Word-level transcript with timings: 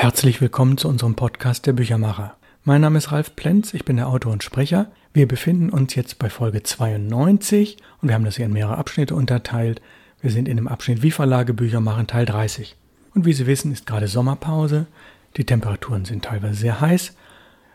Herzlich 0.00 0.40
willkommen 0.40 0.78
zu 0.78 0.86
unserem 0.86 1.16
Podcast 1.16 1.66
der 1.66 1.72
Büchermacher. 1.72 2.36
Mein 2.62 2.82
Name 2.82 2.98
ist 2.98 3.10
Ralf 3.10 3.34
Plenz, 3.34 3.74
ich 3.74 3.84
bin 3.84 3.96
der 3.96 4.06
Autor 4.06 4.32
und 4.32 4.44
Sprecher. 4.44 4.92
Wir 5.12 5.26
befinden 5.26 5.70
uns 5.70 5.96
jetzt 5.96 6.20
bei 6.20 6.30
Folge 6.30 6.62
92 6.62 7.78
und 8.00 8.06
wir 8.06 8.14
haben 8.14 8.24
das 8.24 8.36
hier 8.36 8.46
in 8.46 8.52
mehrere 8.52 8.78
Abschnitte 8.78 9.16
unterteilt. 9.16 9.82
Wir 10.20 10.30
sind 10.30 10.46
in 10.46 10.56
dem 10.56 10.68
Abschnitt 10.68 11.02
Wie 11.02 11.10
Verlage 11.10 11.52
Bücher 11.52 11.80
machen 11.80 12.06
Teil 12.06 12.26
30. 12.26 12.76
Und 13.12 13.24
wie 13.26 13.32
Sie 13.32 13.48
wissen, 13.48 13.72
ist 13.72 13.86
gerade 13.86 14.06
Sommerpause. 14.06 14.86
Die 15.36 15.44
Temperaturen 15.44 16.04
sind 16.04 16.24
teilweise 16.24 16.54
sehr 16.54 16.80
heiß. 16.80 17.16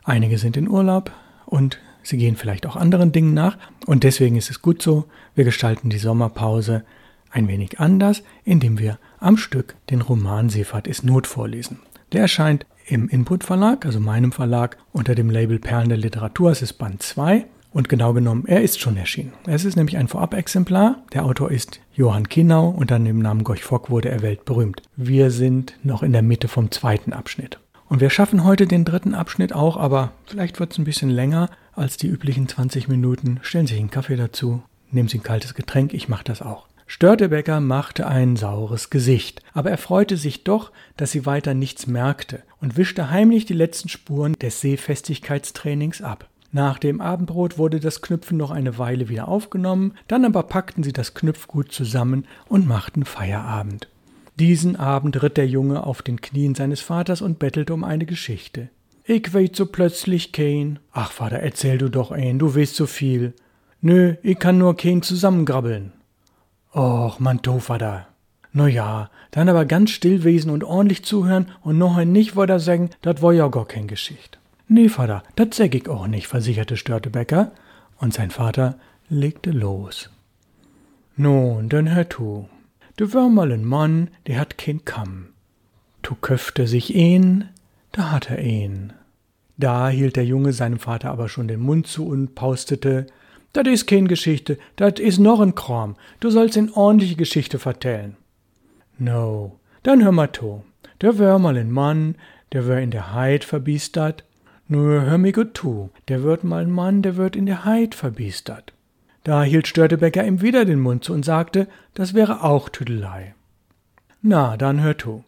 Einige 0.06 0.38
sind 0.38 0.56
in 0.56 0.70
Urlaub 0.70 1.12
und 1.46 1.78
sie 2.04 2.16
gehen 2.16 2.38
vielleicht 2.38 2.66
auch 2.66 2.78
anderen 2.78 3.12
Dingen 3.12 3.34
nach. 3.34 3.58
Und 3.86 4.06
deswegen 4.06 4.38
ist 4.38 4.50
es 4.50 4.62
gut 4.62 4.82
so, 4.82 5.10
wir 5.36 5.44
gestalten 5.44 5.90
die 5.90 5.98
Sommerpause 5.98 6.86
ein 7.32 7.50
wenig 7.50 7.82
anders, 7.82 8.24
indem 8.46 8.80
wir 8.80 8.98
am 9.20 9.36
Stück 9.36 9.76
den 9.90 10.00
Roman 10.00 10.48
Seefahrt 10.48 10.88
ist 10.88 11.04
Not 11.04 11.28
vorlesen. 11.28 11.80
Der 12.14 12.22
erscheint 12.22 12.68
im 12.86 13.10
Input 13.10 13.44
Verlag, 13.44 13.86
also 13.86 14.00
meinem 14.00 14.32
Verlag, 14.32 14.78
unter 14.92 15.16
dem 15.16 15.32
Label 15.32 15.58
Perlen 15.58 15.90
der 15.90 15.98
Literatur. 15.98 16.52
Es 16.52 16.62
ist 16.62 16.74
Band 16.74 17.02
2 17.02 17.46
und 17.72 17.90
genau 17.90 18.14
genommen, 18.14 18.44
er 18.46 18.62
ist 18.62 18.80
schon 18.80 18.98
erschienen. 18.98 19.34
Es 19.48 19.66
ist 19.66 19.76
nämlich 19.76 19.98
ein 19.98 20.08
Vorab-Exemplar. 20.08 20.98
Der 21.12 21.26
Autor 21.26 21.50
ist 21.50 21.80
Johann 21.96 22.30
Kinau. 22.30 22.70
Unter 22.70 23.00
dem 23.00 23.18
Namen 23.18 23.44
Gorch 23.44 23.64
Fock 23.64 23.90
wurde 23.90 24.10
er 24.10 24.22
weltberühmt. 24.22 24.84
Wir 24.96 25.32
sind 25.32 25.74
noch 25.82 26.04
in 26.04 26.14
der 26.14 26.22
Mitte 26.22 26.48
vom 26.48 26.70
zweiten 26.70 27.14
Abschnitt. 27.14 27.58
Und 27.90 28.00
wir 28.00 28.12
schaffen 28.12 28.44
heute 28.44 28.68
den 28.68 28.86
dritten 28.86 29.16
Abschnitt 29.16 29.54
auch, 29.54 29.76
aber 29.78 30.12
vielleicht 30.26 30.60
wird 30.60 30.72
es 30.72 30.78
ein 30.78 30.86
bisschen 30.86 31.10
länger 31.10 31.50
als 31.74 31.98
die 31.98 32.08
üblichen 32.08 32.48
20 32.48 32.88
Minuten. 32.88 33.40
Stellen 33.42 33.66
Sie 33.66 33.74
sich 33.74 33.82
einen 33.82 33.92
Kaffee 33.92 34.18
dazu, 34.18 34.62
nehmen 34.92 35.10
Sie 35.10 35.18
ein 35.18 35.24
kaltes 35.24 35.56
Getränk, 35.56 35.96
ich 35.96 36.10
mache 36.10 36.24
das 36.24 36.44
auch. 36.44 36.68
Störtebecker 36.96 37.60
machte 37.60 38.06
ein 38.06 38.36
saures 38.36 38.92
Gesicht, 38.92 39.42
aber 39.52 39.72
er 39.72 39.80
freute 39.80 40.16
sich 40.16 40.44
doch, 40.44 40.72
dass 40.96 41.10
sie 41.10 41.26
weiter 41.26 41.56
nichts 41.56 41.88
merkte 41.88 42.44
und 42.62 42.78
wischte 42.78 43.10
heimlich 43.10 43.46
die 43.46 43.56
letzten 43.56 43.90
Spuren 43.90 44.34
des 44.34 44.62
Sehfestigkeitstrainings 44.62 46.04
ab. 46.04 46.30
Nach 46.52 46.78
dem 46.78 47.02
Abendbrot 47.02 47.58
wurde 47.58 47.80
das 47.80 48.04
Knüpfen 48.04 48.38
noch 48.38 48.52
eine 48.52 48.78
Weile 48.78 49.10
wieder 49.10 49.28
aufgenommen, 49.28 49.96
dann 50.08 50.24
aber 50.24 50.44
packten 50.44 50.84
sie 50.84 50.94
das 50.94 51.16
Knüpfgut 51.16 51.72
zusammen 51.72 52.28
und 52.48 52.68
machten 52.68 53.06
Feierabend. 53.06 53.88
Diesen 54.38 54.76
Abend 54.76 55.24
ritt 55.24 55.38
der 55.38 55.48
Junge 55.48 55.88
auf 55.88 56.04
den 56.04 56.22
Knien 56.22 56.54
seines 56.54 56.82
Vaters 56.82 57.24
und 57.24 57.40
bettelte 57.40 57.74
um 57.74 57.84
eine 57.84 58.06
Geschichte. 58.06 58.70
Ich 59.04 59.34
weet 59.34 59.56
so 59.56 59.66
plötzlich 59.66 60.32
kein. 60.32 60.78
Ach, 60.92 61.12
Vater, 61.12 61.40
erzähl 61.40 61.80
du 61.80 61.90
doch 61.90 62.12
ein, 62.12 62.38
du 62.38 62.56
weißt 62.56 62.76
so 62.76 62.86
viel. 62.86 63.34
Nö, 63.82 64.14
ich 64.22 64.38
kann 64.38 64.60
nur 64.60 64.78
kein 64.78 65.02
zusammengrabbeln. 65.02 65.92
Och, 66.74 67.20
man 67.20 67.42
Tofer 67.42 67.78
da. 67.78 68.08
No 68.52 68.68
ja, 68.68 69.10
dann 69.32 69.50
aber 69.50 69.66
ganz 69.66 69.92
still 69.92 70.24
wesen 70.24 70.52
und 70.52 70.64
ordentlich 70.64 71.04
zuhören 71.04 71.52
und 71.62 71.78
noch 71.78 71.98
ein 71.98 72.12
nicht 72.12 72.36
weiter 72.36 72.60
sagen, 72.60 72.90
dat 73.02 73.22
war 73.22 73.34
ja 73.34 73.48
gar 73.48 73.66
kein 73.66 73.88
Geschicht. 73.88 74.40
Nee, 74.68 74.90
Vater, 74.90 75.24
dat 75.36 75.54
säg 75.54 75.76
ich 75.76 75.90
auch 75.90 76.08
nicht, 76.08 76.28
versicherte 76.28 76.78
Störtebecker, 76.78 77.52
und 77.98 78.14
sein 78.14 78.32
Vater 78.32 78.76
legte 79.10 79.52
los. 79.52 80.10
Nun, 81.16 81.70
dann 81.70 81.94
hör 81.94 82.10
tu. 82.10 82.48
Du 82.96 83.14
wär 83.14 83.30
mal 83.30 83.52
ein 83.52 83.66
Mann, 83.66 84.10
der 84.28 84.40
hat 84.40 84.58
kein 84.58 84.86
Kamm. 84.86 85.30
Tu 86.02 86.16
köfte 86.16 86.68
sich 86.68 86.96
een, 86.96 87.46
da 87.92 88.12
hat 88.12 88.30
er 88.30 88.40
een. 88.40 88.94
Da 89.58 89.90
hielt 89.90 90.16
der 90.16 90.26
Junge 90.26 90.54
seinem 90.54 90.80
Vater 90.80 91.12
aber 91.12 91.30
schon 91.30 91.48
den 91.48 91.60
Mund 91.60 91.88
zu 91.88 92.08
und 92.08 92.36
paustete, 92.36 93.08
Dat 93.54 93.68
is 93.68 93.86
kein 93.86 94.08
Geschichte, 94.08 94.58
dat 94.76 95.00
is 95.00 95.20
noch 95.20 95.40
ein 95.40 95.54
Kram. 95.54 95.96
Du 96.20 96.32
sollst 96.32 96.58
in 96.58 96.72
ordentliche 96.74 97.16
Geschichte 97.16 97.60
vertellen. 97.60 98.18
No, 98.98 99.60
dann 99.84 100.04
hör 100.04 100.12
mal 100.12 100.28
to. 100.28 100.64
Der 101.02 101.20
wär 101.20 101.38
mal 101.38 101.58
ein 101.58 101.72
Mann, 101.72 102.16
der 102.52 102.68
wär 102.68 102.80
in 102.80 102.90
der 102.90 103.14
Heid 103.14 103.44
verbiestert. 103.44 104.24
Nur 104.68 105.04
hör 105.04 105.18
mi 105.20 105.32
gut 105.32 105.54
tu. 105.54 105.90
Der 106.08 106.24
wird 106.24 106.44
mal 106.44 106.64
ein 106.64 106.72
Mann, 106.72 107.04
der 107.04 107.16
wird 107.16 107.36
in 107.36 107.46
der 107.46 107.64
Heid 107.64 107.94
verbiestert. 107.94 108.74
Da 109.24 109.44
hielt 109.44 109.68
Störtebecker 109.68 110.26
ihm 110.26 110.42
wieder 110.42 110.66
den 110.66 110.80
Mund 110.80 111.04
zu 111.04 111.14
und 111.14 111.24
sagte, 111.24 111.68
das 111.94 112.14
wäre 112.14 112.44
auch 112.44 112.70
Tüdelei. 112.70 113.36
Na, 114.22 114.58
dann 114.58 114.82
hör 114.82 114.98
tu. 114.98 115.24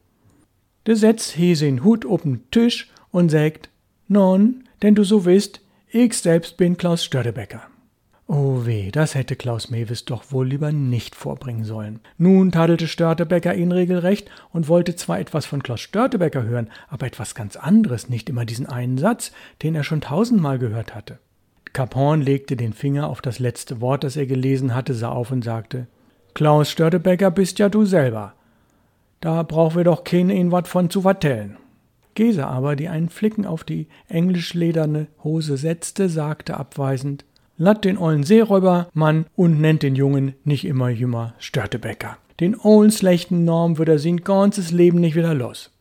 Der 0.87 0.95
setzt 0.95 1.37
Hese 1.37 1.83
Hut 1.83 2.05
op'n 2.05 2.39
Tisch 2.49 2.89
und 3.11 3.29
sägt, 3.29 3.69
non, 4.07 4.63
denn 4.81 4.95
du 4.95 5.03
so 5.03 5.25
wisst, 5.25 5.61
ich 5.89 6.13
selbst 6.13 6.57
bin 6.57 6.77
Klaus 6.77 7.03
Störtebecker. 7.03 7.61
Oh 8.27 8.65
weh, 8.65 8.89
das 8.89 9.13
hätte 9.13 9.35
Klaus 9.35 9.69
Mewes 9.69 10.05
doch 10.05 10.31
wohl 10.31 10.47
lieber 10.47 10.71
nicht 10.71 11.15
vorbringen 11.15 11.63
sollen. 11.63 11.99
Nun 12.17 12.51
tadelte 12.51 12.87
Störtebecker 12.87 13.53
ihn 13.53 13.71
regelrecht 13.71 14.31
und 14.51 14.67
wollte 14.67 14.95
zwar 14.95 15.19
etwas 15.19 15.45
von 15.45 15.61
Klaus 15.61 15.81
Störtebecker 15.81 16.41
hören, 16.43 16.71
aber 16.87 17.05
etwas 17.05 17.35
ganz 17.35 17.55
anderes, 17.55 18.09
nicht 18.09 18.27
immer 18.27 18.45
diesen 18.45 18.65
einen 18.65 18.97
Satz, 18.97 19.31
den 19.61 19.75
er 19.75 19.83
schon 19.83 20.01
tausendmal 20.01 20.57
gehört 20.57 20.95
hatte. 20.95 21.19
Caphorn 21.73 22.21
legte 22.21 22.55
den 22.55 22.73
Finger 22.73 23.09
auf 23.09 23.21
das 23.21 23.37
letzte 23.37 23.79
Wort, 23.79 24.03
das 24.03 24.15
er 24.15 24.25
gelesen 24.25 24.73
hatte, 24.73 24.95
sah 24.95 25.09
auf 25.09 25.29
und 25.29 25.43
sagte: 25.43 25.87
Klaus 26.33 26.71
Störtebecker 26.71 27.29
bist 27.29 27.59
ja 27.59 27.69
du 27.69 27.85
selber. 27.85 28.33
Da 29.21 29.43
brauchen 29.43 29.77
wir 29.77 29.83
doch 29.83 30.03
keine 30.03 30.33
ihn 30.33 30.51
wat 30.51 30.67
von 30.67 30.89
zu 30.89 31.01
vertellen. 31.01 31.57
Gese 32.15 32.47
aber, 32.47 32.75
die 32.75 32.87
einen 32.87 33.09
Flicken 33.09 33.45
auf 33.45 33.63
die 33.63 33.87
englischlederne 34.07 35.07
Hose 35.23 35.57
setzte, 35.57 36.09
sagte 36.09 36.57
abweisend: 36.57 37.25
Latt 37.57 37.85
den 37.85 37.97
ollen 37.97 38.23
Seeräubermann 38.23 39.27
und 39.37 39.61
nennt 39.61 39.81
den 39.81 39.95
Jungen 39.95 40.35
nicht 40.43 40.65
immer 40.65 40.89
jümmer 40.89 41.35
Störtebecker. 41.39 42.17
Den 42.41 42.59
ollen 42.59 42.91
schlechten 42.91 43.45
Norm 43.45 43.77
wird 43.77 43.87
er 43.87 43.97
sein 43.97 44.17
ganzes 44.17 44.71
Leben 44.71 44.99
nicht 44.99 45.15
wieder 45.15 45.33
los. 45.33 45.71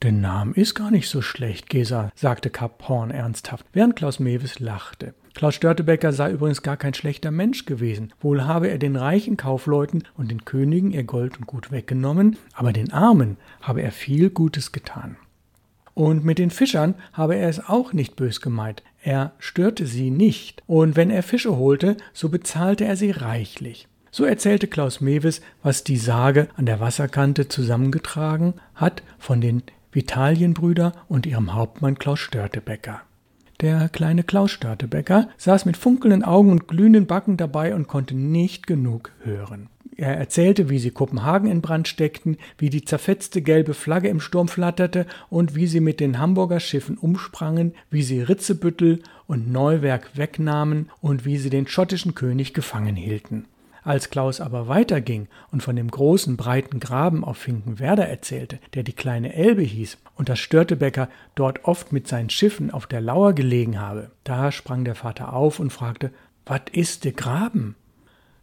Der 0.00 0.12
Name 0.12 0.54
ist 0.54 0.74
gar 0.74 0.90
nicht 0.90 1.10
so 1.10 1.20
schlecht, 1.20 1.68
Gesa, 1.68 2.10
sagte 2.14 2.48
Kap 2.48 2.88
Horn 2.88 3.10
ernsthaft, 3.10 3.66
während 3.74 3.96
Klaus 3.96 4.18
Mewes 4.18 4.60
lachte. 4.60 5.12
Klaus 5.34 5.56
Störtebecker 5.56 6.12
sei 6.14 6.30
übrigens 6.30 6.62
gar 6.62 6.78
kein 6.78 6.94
schlechter 6.94 7.32
Mensch 7.32 7.66
gewesen. 7.66 8.14
Wohl 8.20 8.44
habe 8.44 8.68
er 8.68 8.78
den 8.78 8.96
reichen 8.96 9.36
Kaufleuten 9.36 10.04
und 10.16 10.30
den 10.30 10.46
Königen 10.46 10.92
ihr 10.92 11.04
Gold 11.04 11.36
und 11.36 11.46
Gut 11.46 11.70
weggenommen, 11.70 12.38
aber 12.54 12.72
den 12.72 12.92
Armen 12.92 13.36
habe 13.60 13.82
er 13.82 13.92
viel 13.92 14.30
Gutes 14.30 14.72
getan. 14.72 15.16
Und 15.92 16.24
mit 16.24 16.38
den 16.38 16.50
Fischern 16.50 16.94
habe 17.12 17.34
er 17.34 17.48
es 17.48 17.68
auch 17.68 17.92
nicht 17.92 18.14
bös 18.14 18.40
gemeint. 18.40 18.84
Er 19.08 19.32
störte 19.38 19.86
sie 19.86 20.10
nicht, 20.10 20.62
und 20.66 20.94
wenn 20.94 21.08
er 21.08 21.22
Fische 21.22 21.56
holte, 21.56 21.96
so 22.12 22.28
bezahlte 22.28 22.84
er 22.84 22.94
sie 22.94 23.10
reichlich. 23.10 23.88
So 24.10 24.26
erzählte 24.26 24.66
Klaus 24.66 25.00
Mewes, 25.00 25.40
was 25.62 25.82
die 25.82 25.96
Sage 25.96 26.48
an 26.56 26.66
der 26.66 26.78
Wasserkante 26.78 27.48
zusammengetragen 27.48 28.52
hat 28.74 29.02
von 29.18 29.40
den 29.40 29.62
Vitalienbrüder 29.92 30.92
und 31.08 31.24
ihrem 31.24 31.54
Hauptmann 31.54 31.98
Klaus 31.98 32.18
Störtebecker. 32.18 33.00
Der 33.60 33.88
kleine 33.88 34.22
Klaus 34.22 34.52
Störtebecker 34.52 35.28
saß 35.36 35.64
mit 35.64 35.76
funkelnden 35.76 36.22
Augen 36.22 36.52
und 36.52 36.68
glühenden 36.68 37.06
Backen 37.06 37.36
dabei 37.36 37.74
und 37.74 37.88
konnte 37.88 38.14
nicht 38.14 38.68
genug 38.68 39.10
hören. 39.24 39.68
Er 39.96 40.16
erzählte, 40.16 40.70
wie 40.70 40.78
sie 40.78 40.92
Kopenhagen 40.92 41.50
in 41.50 41.60
Brand 41.60 41.88
steckten, 41.88 42.36
wie 42.56 42.70
die 42.70 42.84
zerfetzte 42.84 43.42
gelbe 43.42 43.74
Flagge 43.74 44.08
im 44.10 44.20
Sturm 44.20 44.46
flatterte 44.46 45.06
und 45.28 45.56
wie 45.56 45.66
sie 45.66 45.80
mit 45.80 45.98
den 45.98 46.20
Hamburger 46.20 46.60
Schiffen 46.60 46.96
umsprangen, 46.96 47.74
wie 47.90 48.04
sie 48.04 48.20
Ritzebüttel 48.20 49.02
und 49.26 49.50
Neuwerk 49.50 50.16
wegnahmen 50.16 50.88
und 51.00 51.24
wie 51.24 51.36
sie 51.36 51.50
den 51.50 51.66
schottischen 51.66 52.14
König 52.14 52.54
gefangen 52.54 52.94
hielten. 52.94 53.46
Als 53.88 54.10
Klaus 54.10 54.42
aber 54.42 54.68
weiterging 54.68 55.28
und 55.50 55.62
von 55.62 55.74
dem 55.74 55.90
großen, 55.90 56.36
breiten 56.36 56.78
Graben 56.78 57.24
auf 57.24 57.38
Finkenwerder 57.38 58.06
erzählte, 58.06 58.58
der 58.74 58.82
die 58.82 58.92
kleine 58.92 59.32
Elbe 59.32 59.62
hieß, 59.62 59.96
und 60.14 60.28
dass 60.28 60.40
Störtebecker 60.40 61.08
dort 61.34 61.64
oft 61.64 61.90
mit 61.90 62.06
seinen 62.06 62.28
Schiffen 62.28 62.70
auf 62.70 62.86
der 62.86 63.00
Lauer 63.00 63.32
gelegen 63.32 63.80
habe, 63.80 64.10
da 64.24 64.52
sprang 64.52 64.84
der 64.84 64.94
Vater 64.94 65.32
auf 65.32 65.58
und 65.58 65.72
fragte, 65.72 66.12
Wat 66.44 66.68
ist 66.68 67.06
de 67.06 67.12
Graben? 67.12 67.76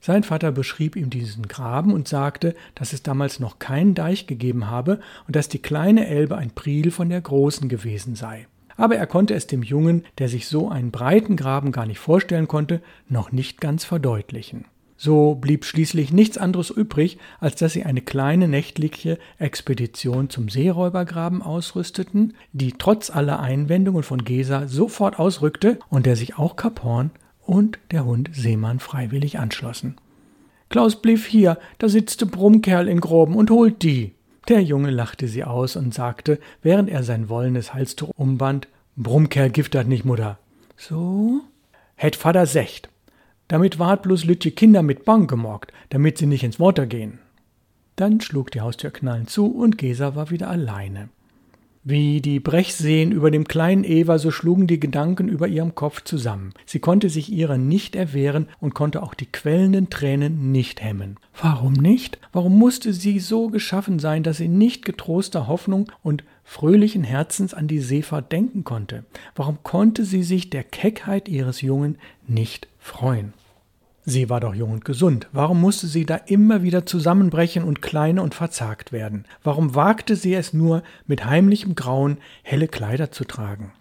Sein 0.01 0.23
Vater 0.23 0.51
beschrieb 0.51 0.95
ihm 0.95 1.11
diesen 1.11 1.47
Graben 1.47 1.94
und 1.94 2.07
sagte, 2.07 2.55
dass 2.73 2.91
es 2.91 3.03
damals 3.03 3.39
noch 3.39 3.59
keinen 3.59 3.94
Deich 3.94 4.25
gegeben 4.25 4.72
habe 4.72 5.00
und 5.28 5.35
dass 5.35 5.47
die 5.47 5.61
kleine 5.61 6.07
Elbe 6.07 6.37
ein 6.37 6.55
Priel 6.55 6.90
von 6.90 7.09
der 7.09 7.22
großen 7.22 7.70
gewesen 7.70 8.16
sei. 8.16 8.47
Aber 8.78 8.96
er 8.96 9.05
konnte 9.05 9.35
es 9.35 9.46
dem 9.46 9.61
Jungen, 9.61 10.05
der 10.17 10.28
sich 10.28 10.47
so 10.47 10.70
einen 10.70 10.90
breiten 10.90 11.35
Graben 11.35 11.72
gar 11.72 11.85
nicht 11.85 11.99
vorstellen 11.99 12.47
konnte, 12.47 12.81
noch 13.08 13.31
nicht 13.31 13.61
ganz 13.61 13.85
verdeutlichen. 13.85 14.66
So 14.97 15.36
blieb 15.36 15.66
schließlich 15.66 16.14
nichts 16.14 16.38
anderes 16.38 16.70
übrig, 16.70 17.18
als 17.40 17.56
dass 17.56 17.74
sie 17.74 17.84
eine 17.84 18.02
kleine 18.02 18.47
nächtliche 18.47 19.20
Expedition 19.38 20.30
zum 20.30 20.47
Seeräubergraben 20.47 21.42
ausrüsteten, 21.42 22.34
die 22.53 22.74
trotz 22.74 23.09
aller 23.09 23.40
Einwendungen 23.40 24.03
von 24.03 24.24
Gesa 24.24 24.68
sofort 24.68 25.20
ausrückte 25.20 25.80
und 25.90 26.06
der 26.06 26.16
sich 26.16 26.38
auch 26.38 26.56
Kap 26.56 26.84
Horn 26.84 27.12
und 27.46 27.78
der 27.92 28.06
Hund 28.06 28.30
Seemann 28.34 28.80
freiwillig 28.80 29.38
anschlossen. 29.38 29.96
Klaus 30.70 31.02
blieb 31.02 31.26
hier, 31.26 31.59
da 31.78 31.90
sitzt 31.90 32.22
de 32.22 32.28
Brummkerl 32.28 32.88
in 32.88 33.02
Groben 33.02 33.36
und 33.36 33.52
holt 33.52 33.84
die. 33.84 34.14
Der 34.47 34.62
Junge 34.62 34.92
lachte 34.92 35.28
sie 35.28 35.44
aus 35.44 35.76
und 35.76 35.94
sagte, 35.94 36.40
während 36.62 36.90
er 36.90 37.03
sein 37.03 37.30
wollenes 37.30 37.74
Halstuch 37.74 38.12
umband, 38.16 38.68
Brummkerl 38.96 39.50
giftert 39.50 39.88
nicht, 39.88 40.06
Mutter. 40.06 40.40
So? 40.78 41.42
Hätt 41.96 42.16
Vater 42.16 42.46
secht. 42.46 42.90
Damit 43.47 43.78
ward 43.78 44.03
bloß 44.03 44.26
Lütje 44.26 44.52
Kinder 44.52 44.82
mit 44.82 45.06
Bang 45.06 45.28
gemorgt, 45.28 45.72
damit 45.90 46.18
sie 46.18 46.26
nicht 46.26 46.44
ins 46.44 46.59
Wasser 46.59 46.88
gehen. 46.88 47.20
Dann 47.96 48.20
schlug 48.20 48.52
die 48.52 48.62
Haustür 48.62 48.92
knallend 48.92 49.30
zu 49.30 49.47
und 49.47 49.78
Gesa 49.78 50.16
war 50.16 50.30
wieder 50.32 50.50
alleine. 50.50 51.09
Wie 51.88 52.20
die 52.20 52.40
Brechseen 52.40 53.12
über 53.12 53.30
dem 53.30 53.47
kleinen 53.47 53.84
Eva, 53.84 54.18
so 54.18 54.32
schlugen 54.32 54.66
die 54.66 54.80
Gedanken 54.80 55.28
über 55.28 55.47
ihrem 55.47 55.76
Kopf 55.76 56.03
zusammen. 56.03 56.52
Sie 56.66 56.80
konnte 56.80 57.12
sich 57.12 57.32
ihrer 57.32 57.59
nicht 57.59 57.96
erwehren 57.96 58.47
und 58.59 58.74
konnte 58.74 59.03
auch 59.03 59.14
die 59.14 59.28
quellenden 59.28 59.92
Tränen 59.92 60.52
nicht 60.52 60.82
hemmen. 60.82 61.18
Warum 61.40 61.74
nicht? 61.74 62.18
Warum 62.34 62.58
musste 62.58 62.92
sie 62.92 63.20
so 63.20 63.50
geschaffen 63.50 64.00
sein, 64.00 64.24
dass 64.24 64.38
sie 64.38 64.47
nicht 64.47 64.84
getroster 64.84 65.46
Hoffnung 65.46 65.92
und 66.02 66.24
fröhlichen 66.46 67.03
Herzens 67.03 67.53
an 67.53 67.68
die 67.68 67.80
Seefahrt 67.80 68.32
denken 68.32 68.64
konnte? 68.64 69.03
Warum 69.36 69.62
konnte 69.64 70.06
sie 70.06 70.24
sich 70.24 70.50
der 70.50 70.64
Keckheit 70.64 71.28
ihres 71.28 71.59
Jungen 71.59 71.97
nicht 72.26 72.70
freuen? 72.80 73.34
Sie 74.08 74.30
war 74.30 74.40
doch 74.40 74.53
jung 74.53 74.72
und 74.72 74.86
gesund. 74.86 75.28
Warum 75.34 75.59
musste 75.59 75.88
sie 75.88 76.06
da 76.06 76.16
immer 76.16 76.62
wieder 76.62 76.86
zusammenbrechen 76.86 77.64
und 77.64 77.82
kleine 77.82 78.22
und 78.22 78.36
verzagt 78.36 78.92
werden? 78.92 79.26
Warum 79.44 79.74
wagte 79.74 80.16
sie 80.16 80.36
es 80.36 80.53
nur, 80.53 80.84
mit 81.08 81.26
heimlichem 81.26 81.74
Grauen 81.74 82.20
helle 82.44 82.68
Kleider 82.68 83.12
zu 83.12 83.26
tragen? 83.26 83.74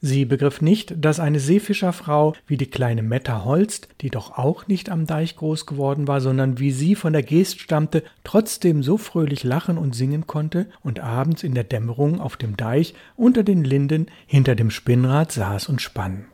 Sie 0.00 0.24
begriff 0.24 0.60
nicht, 0.60 0.94
dass 1.04 1.18
eine 1.18 1.40
Seefischerfrau 1.40 2.34
wie 2.46 2.56
die 2.56 2.70
kleine 2.70 3.02
Metta 3.02 3.44
Holst, 3.44 3.88
die 4.00 4.10
doch 4.10 4.38
auch 4.38 4.68
nicht 4.68 4.90
am 4.90 5.06
Deich 5.06 5.34
groß 5.34 5.66
geworden 5.66 6.06
war, 6.06 6.20
sondern 6.20 6.60
wie 6.60 6.70
sie 6.70 6.94
von 6.94 7.12
der 7.12 7.24
Geest 7.24 7.60
stammte, 7.60 8.04
trotzdem 8.22 8.84
so 8.84 8.96
fröhlich 8.96 9.42
lachen 9.42 9.76
und 9.76 9.96
singen 9.96 10.28
konnte 10.28 10.68
und 10.82 11.00
abends 11.00 11.42
in 11.42 11.54
der 11.54 11.64
Dämmerung 11.64 12.20
auf 12.20 12.36
dem 12.36 12.56
Deich 12.56 12.94
unter 13.16 13.42
den 13.42 13.64
Linden 13.64 14.06
hinter 14.26 14.54
dem 14.54 14.70
Spinnrad 14.70 15.32
saß 15.32 15.68
und 15.68 15.82
spann. 15.82 16.26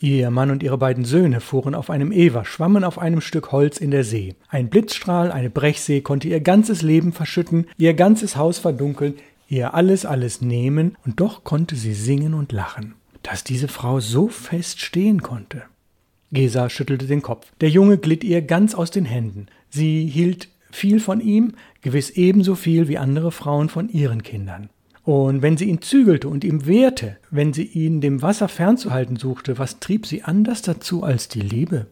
Ihr 0.00 0.30
Mann 0.30 0.50
und 0.50 0.62
ihre 0.62 0.76
beiden 0.76 1.06
Söhne 1.06 1.40
fuhren 1.40 1.74
auf 1.74 1.88
einem 1.88 2.12
Ewer, 2.12 2.44
schwammen 2.44 2.84
auf 2.84 2.98
einem 2.98 3.22
Stück 3.22 3.52
Holz 3.52 3.78
in 3.78 3.90
der 3.90 4.04
See. 4.04 4.34
Ein 4.50 4.68
Blitzstrahl, 4.68 5.32
eine 5.32 5.48
Brechsee 5.48 6.02
konnte 6.02 6.28
ihr 6.28 6.40
ganzes 6.40 6.82
Leben 6.82 7.12
verschütten, 7.12 7.68
ihr 7.78 7.94
ganzes 7.94 8.36
Haus 8.36 8.58
verdunkeln, 8.58 9.14
ihr 9.48 9.74
alles, 9.74 10.06
alles 10.06 10.40
nehmen, 10.40 10.96
und 11.04 11.20
doch 11.20 11.44
konnte 11.44 11.76
sie 11.76 11.94
singen 11.94 12.34
und 12.34 12.52
lachen. 12.52 12.94
Dass 13.22 13.44
diese 13.44 13.68
Frau 13.68 14.00
so 14.00 14.28
fest 14.28 14.80
stehen 14.80 15.22
konnte. 15.22 15.62
Gesa 16.32 16.68
schüttelte 16.68 17.06
den 17.06 17.22
Kopf. 17.22 17.46
Der 17.60 17.70
Junge 17.70 17.98
glitt 17.98 18.24
ihr 18.24 18.42
ganz 18.42 18.74
aus 18.74 18.90
den 18.90 19.04
Händen. 19.04 19.46
Sie 19.70 20.06
hielt 20.06 20.48
viel 20.70 21.00
von 21.00 21.20
ihm, 21.20 21.52
gewiss 21.80 22.10
ebenso 22.10 22.54
viel 22.54 22.88
wie 22.88 22.98
andere 22.98 23.32
Frauen 23.32 23.68
von 23.68 23.88
ihren 23.88 24.22
Kindern. 24.22 24.68
Und 25.04 25.42
wenn 25.42 25.56
sie 25.56 25.66
ihn 25.66 25.82
zügelte 25.82 26.28
und 26.28 26.44
ihm 26.44 26.66
wehrte, 26.66 27.18
wenn 27.30 27.52
sie 27.52 27.64
ihn 27.64 28.00
dem 28.00 28.22
Wasser 28.22 28.48
fernzuhalten 28.48 29.16
suchte, 29.16 29.58
was 29.58 29.78
trieb 29.78 30.06
sie 30.06 30.22
anders 30.22 30.62
dazu 30.62 31.02
als 31.02 31.28
die 31.28 31.42
Liebe? 31.42 31.86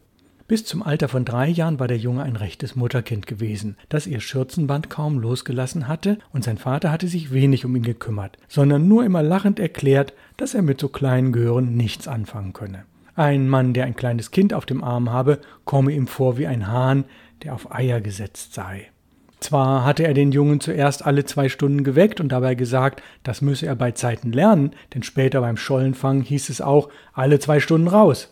Bis 0.53 0.65
zum 0.65 0.83
Alter 0.83 1.07
von 1.07 1.25
drei 1.25 1.47
Jahren 1.47 1.79
war 1.79 1.87
der 1.87 1.97
Junge 1.97 2.21
ein 2.21 2.35
rechtes 2.35 2.75
Mutterkind 2.75 3.25
gewesen, 3.25 3.75
das 3.89 4.05
ihr 4.05 4.19
Schürzenband 4.19 4.87
kaum 4.87 5.17
losgelassen 5.17 5.87
hatte, 5.87 6.19
und 6.31 6.43
sein 6.43 6.59
Vater 6.59 6.91
hatte 6.91 7.07
sich 7.07 7.33
wenig 7.33 7.65
um 7.65 7.75
ihn 7.75 7.81
gekümmert, 7.81 8.37
sondern 8.47 8.87
nur 8.87 9.03
immer 9.03 9.23
lachend 9.23 9.57
erklärt, 9.57 10.13
dass 10.37 10.53
er 10.53 10.61
mit 10.61 10.79
so 10.79 10.89
kleinen 10.89 11.31
Gehören 11.31 11.75
nichts 11.75 12.07
anfangen 12.07 12.53
könne. 12.53 12.83
Ein 13.15 13.49
Mann, 13.49 13.73
der 13.73 13.85
ein 13.85 13.95
kleines 13.95 14.29
Kind 14.29 14.53
auf 14.53 14.67
dem 14.67 14.83
Arm 14.83 15.11
habe, 15.11 15.39
komme 15.65 15.91
ihm 15.91 16.05
vor 16.05 16.37
wie 16.37 16.45
ein 16.45 16.67
Hahn, 16.67 17.05
der 17.41 17.55
auf 17.55 17.73
Eier 17.73 17.99
gesetzt 17.99 18.53
sei. 18.53 18.91
Zwar 19.39 19.83
hatte 19.83 20.03
er 20.03 20.13
den 20.13 20.31
Jungen 20.31 20.59
zuerst 20.59 21.03
alle 21.03 21.25
zwei 21.25 21.49
Stunden 21.49 21.83
geweckt 21.83 22.21
und 22.21 22.29
dabei 22.29 22.53
gesagt, 22.53 23.01
das 23.23 23.41
müsse 23.41 23.65
er 23.65 23.75
bei 23.75 23.93
Zeiten 23.93 24.31
lernen, 24.31 24.73
denn 24.93 25.01
später 25.01 25.41
beim 25.41 25.57
Schollenfang 25.57 26.21
hieß 26.21 26.49
es 26.49 26.61
auch 26.61 26.89
alle 27.11 27.39
zwei 27.39 27.59
Stunden 27.59 27.87
raus. 27.87 28.31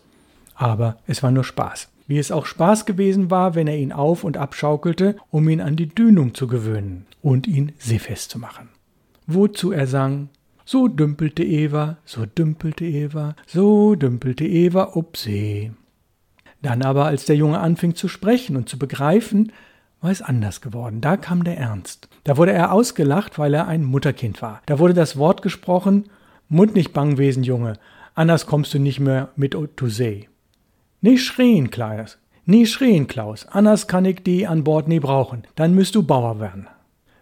Aber 0.54 0.98
es 1.08 1.24
war 1.24 1.32
nur 1.32 1.44
Spaß. 1.44 1.91
Wie 2.12 2.20
es 2.20 2.30
auch 2.30 2.46
Spaß 2.46 2.86
gewesen 2.86 3.32
war, 3.32 3.56
wenn 3.56 3.68
er 3.68 3.78
ihn 3.78 3.94
auf 3.94 4.26
und 4.26 4.36
abschaukelte, 4.36 5.16
um 5.30 5.48
ihn 5.48 5.62
an 5.62 5.78
die 5.78 5.88
Dünung 5.88 6.34
zu 6.34 6.46
gewöhnen 6.46 7.06
und 7.22 7.48
ihn 7.48 7.72
seefest 7.78 8.32
zu 8.32 8.38
machen. 8.38 8.68
Wozu 9.28 9.72
er 9.72 9.88
sang, 9.88 10.28
so 10.66 10.90
dümpelte 10.90 11.42
Eva, 11.42 12.00
so 12.04 12.26
dümpelte 12.26 12.84
Eva, 12.84 13.38
so 13.48 13.96
dümpelte 13.96 14.44
Eva 14.44 14.92
ob 14.96 15.16
See. 15.16 15.72
Dann 16.62 16.82
aber, 16.82 17.06
als 17.06 17.24
der 17.24 17.38
Junge 17.38 17.60
anfing 17.60 17.96
zu 17.96 18.10
sprechen 18.10 18.58
und 18.58 18.68
zu 18.68 18.78
begreifen, 18.78 19.54
war 20.02 20.12
es 20.12 20.22
anders 20.22 20.60
geworden. 20.60 21.00
Da 21.00 21.16
kam 21.16 21.46
der 21.46 21.58
Ernst. 21.58 22.10
Da 22.26 22.36
wurde 22.36 22.52
er 22.52 22.74
ausgelacht, 22.74 23.40
weil 23.40 23.54
er 23.54 23.70
ein 23.70 23.86
Mutterkind 23.86 24.42
war. 24.42 24.62
Da 24.66 24.80
wurde 24.80 24.94
das 24.94 25.16
Wort 25.16 25.44
gesprochen, 25.44 26.10
Mund 26.50 26.76
nicht 26.76 26.92
bang 26.92 27.18
wesen, 27.18 27.46
Junge, 27.46 27.80
anders 28.16 28.48
kommst 28.48 28.74
du 28.74 28.80
nicht 28.80 29.00
mehr 29.00 29.30
mit 29.38 29.56
to 29.78 29.88
see. 29.88 30.28
Nicht 31.02 31.26
schrien, 31.26 31.72
Klaus, 31.72 32.18
nie 32.46 32.66
schrien, 32.66 33.08
Klaus, 33.08 33.46
anders 33.48 33.88
kann 33.88 34.06
ich 34.06 34.24
die 34.24 34.48
an 34.48 34.64
Bord 34.64 34.88
nie 34.88 35.00
brauchen, 35.00 35.44
dann 35.56 35.76
müsst 35.76 35.96
du 35.96 36.04
Bauer 36.04 36.40
werden. 36.40 36.68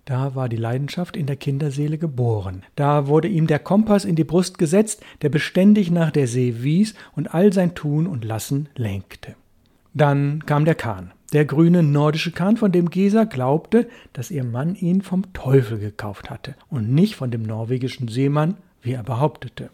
Da 0.06 0.36
war 0.36 0.50
die 0.50 0.58
Leidenschaft 0.58 1.16
in 1.16 1.28
der 1.28 1.36
Kinderseele 1.36 1.98
geboren. 1.98 2.64
Da 2.76 3.08
wurde 3.08 3.28
ihm 3.28 3.48
der 3.48 3.60
Kompass 3.60 4.06
in 4.06 4.16
die 4.16 4.24
Brust 4.24 4.58
gesetzt, 4.58 5.04
der 5.22 5.30
beständig 5.30 5.92
nach 5.92 6.12
der 6.12 6.28
See 6.28 6.56
wies 6.64 6.96
und 7.16 7.34
all 7.34 7.54
sein 7.54 7.76
Tun 7.76 8.08
und 8.08 8.26
Lassen 8.26 8.70
lenkte. 8.76 9.36
Dann 9.94 10.46
kam 10.46 10.66
der 10.66 10.76
Kahn 10.76 11.12
der 11.34 11.46
grüne 11.46 11.84
nordische 11.84 12.32
Kahn, 12.32 12.58
von 12.58 12.72
dem 12.72 12.90
Gesa 12.90 13.26
glaubte, 13.26 13.88
dass 14.14 14.32
ihr 14.32 14.44
Mann 14.44 14.76
ihn 14.76 15.02
vom 15.02 15.32
Teufel 15.34 15.80
gekauft 15.80 16.30
hatte 16.30 16.56
und 16.70 16.92
nicht 16.92 17.16
von 17.16 17.32
dem 17.32 17.44
norwegischen 17.44 18.08
Seemann, 18.08 18.58
wie 18.82 18.94
er 18.94 19.04
behauptete. 19.04 19.70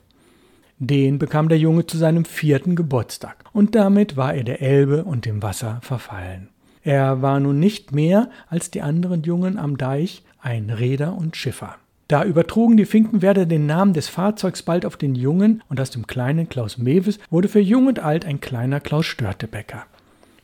Den 0.77 1.19
bekam 1.19 1.47
der 1.47 1.57
Junge 1.57 1.87
zu 1.87 1.97
seinem 1.97 2.25
vierten 2.25 2.75
Geburtstag, 2.75 3.37
und 3.53 3.75
damit 3.75 4.17
war 4.17 4.33
er 4.33 4.43
der 4.43 4.61
Elbe 4.61 5.05
und 5.05 5.25
dem 5.25 5.41
Wasser 5.41 5.79
verfallen. 5.81 6.49
Er 6.83 7.21
war 7.21 7.39
nun 7.39 7.59
nicht 7.59 7.93
mehr 7.93 8.29
als 8.49 8.71
die 8.71 8.81
anderen 8.81 9.23
Jungen 9.23 9.57
am 9.57 9.77
Deich 9.77 10.23
ein 10.41 10.69
Reeder 10.69 11.17
und 11.17 11.35
Schiffer. 11.37 11.77
Da 12.07 12.23
übertrugen 12.23 12.77
die 12.77 12.85
Finkenwerder 12.85 13.45
den 13.45 13.65
Namen 13.65 13.93
des 13.93 14.09
Fahrzeugs 14.09 14.61
bald 14.61 14.85
auf 14.85 14.97
den 14.97 15.15
Jungen, 15.15 15.63
und 15.69 15.79
aus 15.79 15.89
dem 15.89 16.07
kleinen 16.07 16.49
Klaus 16.49 16.77
Mewes 16.77 17.19
wurde 17.29 17.47
für 17.47 17.61
Jung 17.61 17.87
und 17.87 17.99
Alt 17.99 18.25
ein 18.25 18.41
kleiner 18.41 18.79
Klaus 18.79 19.05
Störtebecker. 19.05 19.85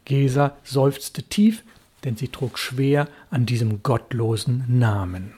Gesa 0.05 0.55
seufzte 0.63 1.23
tief, 1.23 1.63
denn 2.03 2.15
sie 2.15 2.29
trug 2.29 2.57
schwer 2.57 3.07
an 3.29 3.45
diesem 3.45 3.83
gottlosen 3.83 4.63
Namen. 4.67 5.33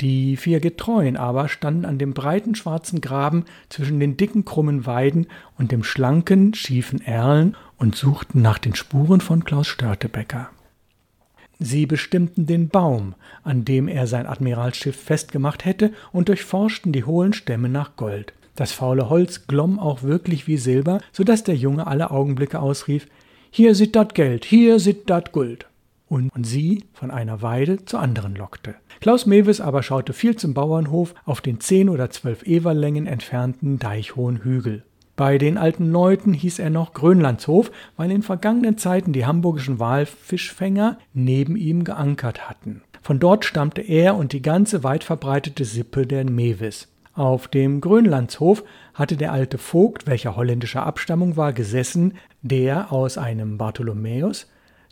Die 0.00 0.36
vier 0.36 0.60
Getreuen 0.60 1.16
aber 1.16 1.48
standen 1.48 1.84
an 1.84 1.98
dem 1.98 2.14
breiten 2.14 2.54
schwarzen 2.54 3.00
Graben 3.00 3.44
zwischen 3.68 3.98
den 3.98 4.16
dicken 4.16 4.44
krummen 4.44 4.86
Weiden 4.86 5.26
und 5.58 5.72
dem 5.72 5.82
schlanken 5.82 6.54
schiefen 6.54 7.00
Erlen 7.00 7.56
und 7.78 7.96
suchten 7.96 8.40
nach 8.40 8.58
den 8.58 8.76
Spuren 8.76 9.20
von 9.20 9.44
Klaus 9.44 9.66
Störtebecker. 9.66 10.50
Sie 11.58 11.86
bestimmten 11.86 12.46
den 12.46 12.68
Baum, 12.68 13.14
an 13.42 13.64
dem 13.64 13.88
er 13.88 14.06
sein 14.06 14.26
Admiralsschiff 14.26 14.96
festgemacht 14.96 15.64
hätte, 15.64 15.92
und 16.12 16.28
durchforschten 16.28 16.92
die 16.92 17.02
hohlen 17.02 17.32
Stämme 17.32 17.68
nach 17.68 17.96
Gold. 17.96 18.32
Das 18.54 18.70
faule 18.70 19.10
Holz 19.10 19.48
glomm 19.48 19.80
auch 19.80 20.04
wirklich 20.04 20.46
wie 20.46 20.56
Silber, 20.56 21.00
so 21.10 21.24
dass 21.24 21.42
der 21.42 21.56
Junge 21.56 21.88
alle 21.88 22.12
Augenblicke 22.12 22.60
ausrief 22.60 23.08
hier 23.50 23.74
sit 23.74 23.96
dat 23.96 24.14
Geld, 24.14 24.44
hier 24.44 24.78
sit 24.78 25.08
dat 25.08 25.32
Guld. 25.32 25.67
Und, 26.08 26.30
und 26.34 26.44
sie 26.44 26.84
von 26.92 27.10
einer 27.10 27.42
Weide 27.42 27.84
zur 27.84 28.00
anderen 28.00 28.34
lockte. 28.34 28.74
Klaus 29.00 29.26
Mewes 29.26 29.60
aber 29.60 29.82
schaute 29.82 30.12
viel 30.12 30.36
zum 30.36 30.54
Bauernhof 30.54 31.14
auf 31.24 31.40
den 31.40 31.60
zehn 31.60 31.88
oder 31.88 32.10
zwölf 32.10 32.42
Everlängen 32.44 33.06
entfernten 33.06 33.78
deichhohen 33.78 34.38
Hügel. 34.38 34.84
Bei 35.16 35.36
den 35.36 35.58
alten 35.58 35.90
Leuten 35.90 36.32
hieß 36.32 36.60
er 36.60 36.70
noch 36.70 36.94
Grönlandshof, 36.94 37.72
weil 37.96 38.12
in 38.12 38.22
vergangenen 38.22 38.78
Zeiten 38.78 39.12
die 39.12 39.26
hamburgischen 39.26 39.80
Walfischfänger 39.80 40.96
neben 41.12 41.56
ihm 41.56 41.82
geankert 41.82 42.48
hatten. 42.48 42.82
Von 43.02 43.18
dort 43.18 43.44
stammte 43.44 43.80
er 43.80 44.14
und 44.14 44.32
die 44.32 44.42
ganze 44.42 44.84
weit 44.84 45.02
verbreitete 45.02 45.64
Sippe 45.64 46.06
der 46.06 46.24
Mewes. 46.24 46.88
Auf 47.14 47.48
dem 47.48 47.80
Grönlandshof 47.80 48.62
hatte 48.94 49.16
der 49.16 49.32
alte 49.32 49.58
Vogt, 49.58 50.06
welcher 50.06 50.36
holländischer 50.36 50.86
Abstammung 50.86 51.36
war, 51.36 51.52
gesessen, 51.52 52.14
der 52.42 52.92
aus 52.92 53.18
einem 53.18 53.58
Bartholomäus 53.58 54.46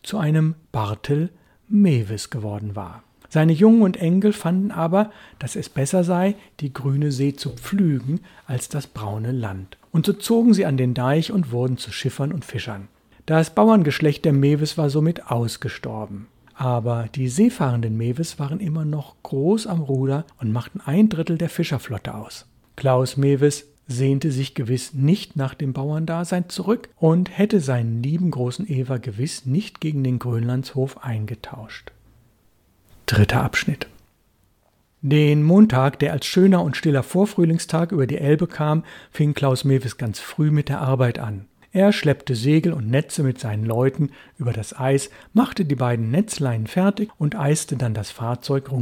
zu 0.06 0.18
einem 0.18 0.54
Bartel 0.70 1.30
Mewis 1.68 2.30
geworden 2.30 2.76
war. 2.76 3.02
Seine 3.28 3.52
Jungen 3.52 3.82
und 3.82 3.96
Enkel 3.96 4.32
fanden 4.32 4.70
aber, 4.70 5.10
dass 5.40 5.56
es 5.56 5.68
besser 5.68 6.04
sei, 6.04 6.36
die 6.60 6.72
grüne 6.72 7.10
See 7.10 7.34
zu 7.34 7.50
pflügen 7.50 8.20
als 8.46 8.68
das 8.68 8.86
braune 8.86 9.32
Land. 9.32 9.78
Und 9.90 10.06
so 10.06 10.12
zogen 10.12 10.54
sie 10.54 10.64
an 10.64 10.76
den 10.76 10.94
Deich 10.94 11.32
und 11.32 11.50
wurden 11.50 11.76
zu 11.76 11.90
Schiffern 11.90 12.32
und 12.32 12.44
Fischern. 12.44 12.86
Das 13.26 13.52
Bauerngeschlecht 13.52 14.24
der 14.24 14.32
Mewis 14.32 14.78
war 14.78 14.90
somit 14.90 15.28
ausgestorben. 15.28 16.28
Aber 16.54 17.08
die 17.14 17.28
seefahrenden 17.28 17.96
Mewes 17.96 18.38
waren 18.38 18.60
immer 18.60 18.84
noch 18.84 19.16
groß 19.24 19.66
am 19.66 19.82
Ruder 19.82 20.24
und 20.40 20.52
machten 20.52 20.80
ein 20.80 21.08
Drittel 21.08 21.36
der 21.36 21.50
Fischerflotte 21.50 22.14
aus. 22.14 22.46
Klaus 22.76 23.16
Mewes 23.16 23.66
sehnte 23.86 24.32
sich 24.32 24.54
gewiss 24.54 24.94
nicht 24.94 25.36
nach 25.36 25.54
dem 25.54 25.72
Bauerndasein 25.72 26.48
zurück 26.48 26.88
und 26.96 27.36
hätte 27.36 27.60
seinen 27.60 28.02
lieben 28.02 28.30
großen 28.30 28.68
Ewer 28.68 28.98
gewiss 28.98 29.46
nicht 29.46 29.80
gegen 29.80 30.02
den 30.02 30.18
Grönlandshof 30.18 31.04
eingetauscht. 31.04 31.92
Dritter 33.06 33.42
Abschnitt. 33.42 33.86
Den 35.02 35.44
Montag, 35.44 36.00
der 36.00 36.12
als 36.12 36.26
schöner 36.26 36.62
und 36.62 36.76
stiller 36.76 37.04
Vorfrühlingstag 37.04 37.92
über 37.92 38.08
die 38.08 38.18
Elbe 38.18 38.48
kam, 38.48 38.82
fing 39.12 39.34
Klaus 39.34 39.62
Mewes 39.62 39.98
ganz 39.98 40.18
früh 40.18 40.50
mit 40.50 40.68
der 40.68 40.80
Arbeit 40.80 41.20
an. 41.20 41.44
Er 41.70 41.92
schleppte 41.92 42.34
Segel 42.34 42.72
und 42.72 42.90
Netze 42.90 43.22
mit 43.22 43.38
seinen 43.38 43.66
Leuten 43.66 44.10
über 44.38 44.52
das 44.52 44.76
Eis, 44.76 45.10
machte 45.32 45.64
die 45.64 45.74
beiden 45.76 46.10
Netzleinen 46.10 46.66
fertig 46.66 47.10
und 47.18 47.36
eiste 47.36 47.76
dann 47.76 47.94
das 47.94 48.10
Fahrzeug 48.10 48.72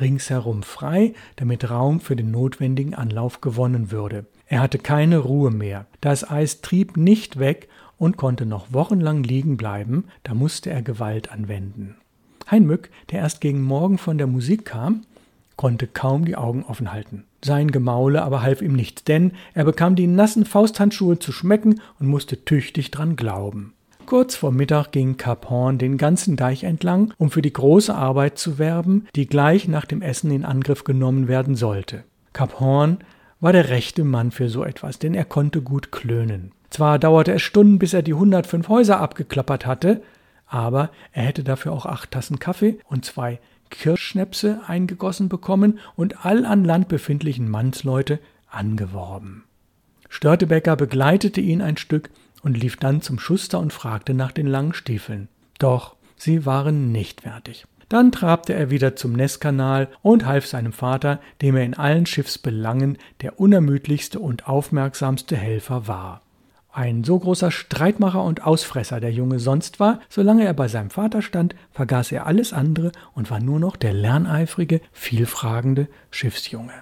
ringsherum 0.00 0.62
frei, 0.62 1.14
damit 1.36 1.70
Raum 1.70 2.00
für 2.00 2.16
den 2.16 2.30
notwendigen 2.30 2.94
Anlauf 2.94 3.40
gewonnen 3.40 3.90
würde. 3.90 4.26
Er 4.46 4.60
hatte 4.60 4.78
keine 4.78 5.18
Ruhe 5.18 5.50
mehr. 5.50 5.86
Das 6.00 6.28
Eis 6.28 6.60
trieb 6.60 6.96
nicht 6.96 7.38
weg 7.38 7.68
und 7.98 8.16
konnte 8.16 8.46
noch 8.46 8.72
wochenlang 8.72 9.22
liegen 9.22 9.56
bleiben, 9.56 10.04
da 10.22 10.34
musste 10.34 10.70
er 10.70 10.82
Gewalt 10.82 11.32
anwenden. 11.32 11.96
Heinmück, 12.50 12.90
der 13.10 13.20
erst 13.20 13.40
gegen 13.40 13.62
Morgen 13.62 13.98
von 13.98 14.18
der 14.18 14.26
Musik 14.26 14.66
kam, 14.66 15.02
konnte 15.56 15.86
kaum 15.86 16.24
die 16.24 16.36
Augen 16.36 16.64
offen 16.64 16.92
halten. 16.92 17.24
Sein 17.42 17.70
Gemaule 17.70 18.22
aber 18.22 18.42
half 18.42 18.62
ihm 18.62 18.74
nichts, 18.74 19.04
denn 19.04 19.32
er 19.54 19.64
bekam 19.64 19.96
die 19.96 20.06
nassen 20.06 20.44
Fausthandschuhe 20.44 21.18
zu 21.18 21.32
schmecken 21.32 21.80
und 22.00 22.06
musste 22.06 22.44
tüchtig 22.44 22.90
dran 22.90 23.16
glauben. 23.16 23.74
Kurz 24.14 24.36
vor 24.36 24.52
Mittag 24.52 24.92
ging 24.92 25.16
Kap 25.16 25.50
Horn 25.50 25.76
den 25.76 25.98
ganzen 25.98 26.36
Deich 26.36 26.62
entlang, 26.62 27.12
um 27.18 27.32
für 27.32 27.42
die 27.42 27.52
große 27.52 27.92
Arbeit 27.92 28.38
zu 28.38 28.60
werben, 28.60 29.08
die 29.16 29.26
gleich 29.26 29.66
nach 29.66 29.86
dem 29.86 30.02
Essen 30.02 30.30
in 30.30 30.44
Angriff 30.44 30.84
genommen 30.84 31.26
werden 31.26 31.56
sollte. 31.56 32.04
Kap 32.32 32.60
Horn 32.60 32.98
war 33.40 33.52
der 33.52 33.70
rechte 33.70 34.04
Mann 34.04 34.30
für 34.30 34.48
so 34.48 34.62
etwas, 34.62 35.00
denn 35.00 35.14
er 35.14 35.24
konnte 35.24 35.62
gut 35.62 35.90
klönen. 35.90 36.52
Zwar 36.70 37.00
dauerte 37.00 37.32
es 37.32 37.42
Stunden, 37.42 37.80
bis 37.80 37.92
er 37.92 38.02
die 38.02 38.12
105 38.12 38.68
Häuser 38.68 39.00
abgeklappert 39.00 39.66
hatte, 39.66 40.00
aber 40.46 40.90
er 41.10 41.24
hätte 41.24 41.42
dafür 41.42 41.72
auch 41.72 41.84
acht 41.84 42.12
Tassen 42.12 42.38
Kaffee 42.38 42.78
und 42.88 43.04
zwei 43.04 43.40
Kirschschnäpse 43.70 44.60
eingegossen 44.68 45.28
bekommen 45.28 45.80
und 45.96 46.24
all 46.24 46.46
an 46.46 46.64
Land 46.64 46.86
befindlichen 46.86 47.50
Mannsleute 47.50 48.20
angeworben. 48.48 49.42
Störtebecker 50.08 50.76
begleitete 50.76 51.40
ihn 51.40 51.60
ein 51.60 51.76
Stück 51.76 52.10
und 52.44 52.56
lief 52.56 52.76
dann 52.76 53.02
zum 53.02 53.18
Schuster 53.18 53.58
und 53.58 53.72
fragte 53.72 54.14
nach 54.14 54.30
den 54.30 54.46
langen 54.46 54.74
Stiefeln. 54.74 55.28
Doch 55.58 55.96
sie 56.16 56.46
waren 56.46 56.92
nicht 56.92 57.22
fertig. 57.22 57.66
Dann 57.88 58.12
trabte 58.12 58.54
er 58.54 58.70
wieder 58.70 58.96
zum 58.96 59.12
Nesskanal 59.12 59.88
und 60.02 60.26
half 60.26 60.46
seinem 60.46 60.72
Vater, 60.72 61.20
dem 61.42 61.56
er 61.56 61.64
in 61.64 61.74
allen 61.74 62.06
Schiffsbelangen 62.06 62.98
der 63.22 63.40
unermüdlichste 63.40 64.18
und 64.18 64.48
aufmerksamste 64.48 65.36
Helfer 65.36 65.86
war. 65.86 66.22
Ein 66.72 67.04
so 67.04 67.18
großer 67.18 67.52
Streitmacher 67.52 68.22
und 68.24 68.42
Ausfresser 68.44 68.98
der 68.98 69.12
Junge 69.12 69.38
sonst 69.38 69.78
war, 69.78 70.00
solange 70.08 70.44
er 70.44 70.54
bei 70.54 70.66
seinem 70.66 70.90
Vater 70.90 71.22
stand, 71.22 71.54
vergaß 71.70 72.10
er 72.10 72.26
alles 72.26 72.52
andere 72.52 72.90
und 73.14 73.30
war 73.30 73.38
nur 73.38 73.60
noch 73.60 73.76
der 73.76 73.92
lerneifrige, 73.92 74.80
vielfragende 74.92 75.86
Schiffsjunge. 76.10 76.72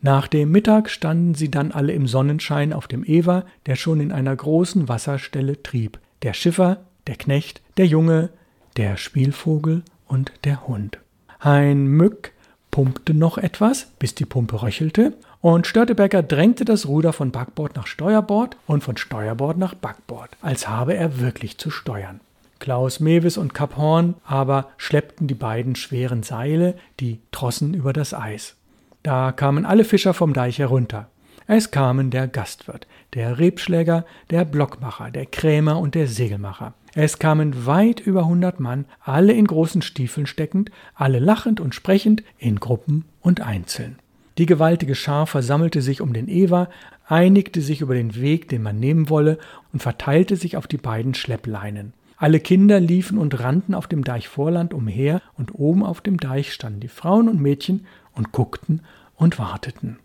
Nach 0.00 0.28
dem 0.28 0.52
Mittag 0.52 0.90
standen 0.90 1.34
sie 1.34 1.50
dann 1.50 1.72
alle 1.72 1.92
im 1.92 2.06
Sonnenschein 2.06 2.72
auf 2.72 2.86
dem 2.86 3.04
Ewer, 3.04 3.44
der 3.66 3.74
schon 3.74 4.00
in 4.00 4.12
einer 4.12 4.34
großen 4.34 4.88
Wasserstelle 4.88 5.62
trieb. 5.62 5.98
Der 6.22 6.34
Schiffer, 6.34 6.78
der 7.08 7.16
Knecht, 7.16 7.60
der 7.76 7.86
Junge, 7.86 8.30
der 8.76 8.96
Spielvogel 8.96 9.82
und 10.06 10.32
der 10.44 10.68
Hund. 10.68 10.98
Ein 11.40 11.86
Mück 11.86 12.32
pumpte 12.70 13.12
noch 13.12 13.38
etwas, 13.38 13.88
bis 13.98 14.14
die 14.14 14.24
Pumpe 14.24 14.62
röchelte, 14.62 15.14
und 15.40 15.66
Störtebecker 15.66 16.22
drängte 16.22 16.64
das 16.64 16.86
Ruder 16.86 17.12
von 17.12 17.30
Backbord 17.30 17.76
nach 17.76 17.86
Steuerbord 17.86 18.56
und 18.66 18.82
von 18.82 18.96
Steuerbord 18.96 19.56
nach 19.56 19.74
Backbord, 19.74 20.30
als 20.42 20.68
habe 20.68 20.94
er 20.94 21.20
wirklich 21.20 21.58
zu 21.58 21.70
steuern. 21.70 22.20
Klaus 22.58 22.98
Mewis 22.98 23.36
und 23.36 23.54
Kap 23.54 23.76
Horn 23.76 24.14
aber 24.24 24.68
schleppten 24.76 25.28
die 25.28 25.34
beiden 25.34 25.76
schweren 25.76 26.24
Seile, 26.24 26.74
die 26.98 27.20
Trossen 27.30 27.72
über 27.72 27.92
das 27.92 28.14
Eis. 28.14 28.56
Da 29.02 29.32
kamen 29.32 29.64
alle 29.64 29.84
Fischer 29.84 30.14
vom 30.14 30.32
Deich 30.32 30.58
herunter. 30.58 31.08
Es 31.46 31.70
kamen 31.70 32.10
der 32.10 32.28
Gastwirt, 32.28 32.86
der 33.14 33.38
Rebschläger, 33.38 34.04
der 34.28 34.44
Blockmacher, 34.44 35.10
der 35.10 35.24
Krämer 35.24 35.78
und 35.78 35.94
der 35.94 36.06
Segelmacher. 36.06 36.74
Es 36.94 37.18
kamen 37.18 37.64
weit 37.64 38.00
über 38.00 38.26
hundert 38.26 38.60
Mann, 38.60 38.84
alle 39.00 39.32
in 39.32 39.46
großen 39.46 39.80
Stiefeln 39.80 40.26
steckend, 40.26 40.70
alle 40.94 41.20
lachend 41.20 41.60
und 41.60 41.74
sprechend, 41.74 42.22
in 42.38 42.60
Gruppen 42.60 43.04
und 43.22 43.40
einzeln. 43.40 43.98
Die 44.36 44.46
gewaltige 44.46 44.94
Schar 44.94 45.26
versammelte 45.26 45.80
sich 45.80 46.00
um 46.00 46.12
den 46.12 46.28
Ewer, 46.28 46.68
einigte 47.06 47.62
sich 47.62 47.80
über 47.80 47.94
den 47.94 48.14
Weg, 48.14 48.48
den 48.48 48.62
man 48.62 48.78
nehmen 48.78 49.08
wolle, 49.08 49.38
und 49.72 49.80
verteilte 49.80 50.36
sich 50.36 50.56
auf 50.56 50.66
die 50.66 50.76
beiden 50.76 51.14
Schleppleinen. 51.14 51.94
Alle 52.18 52.40
Kinder 52.40 52.78
liefen 52.78 53.16
und 53.16 53.40
rannten 53.40 53.74
auf 53.74 53.86
dem 53.86 54.04
Deichvorland 54.04 54.74
umher, 54.74 55.22
und 55.36 55.54
oben 55.54 55.84
auf 55.84 56.00
dem 56.00 56.18
Deich 56.18 56.52
standen 56.52 56.80
die 56.80 56.88
Frauen 56.88 57.28
und 57.28 57.40
Mädchen 57.40 57.86
und 58.18 58.32
guckten 58.32 58.82
und 59.14 59.38
warteten. 59.38 59.98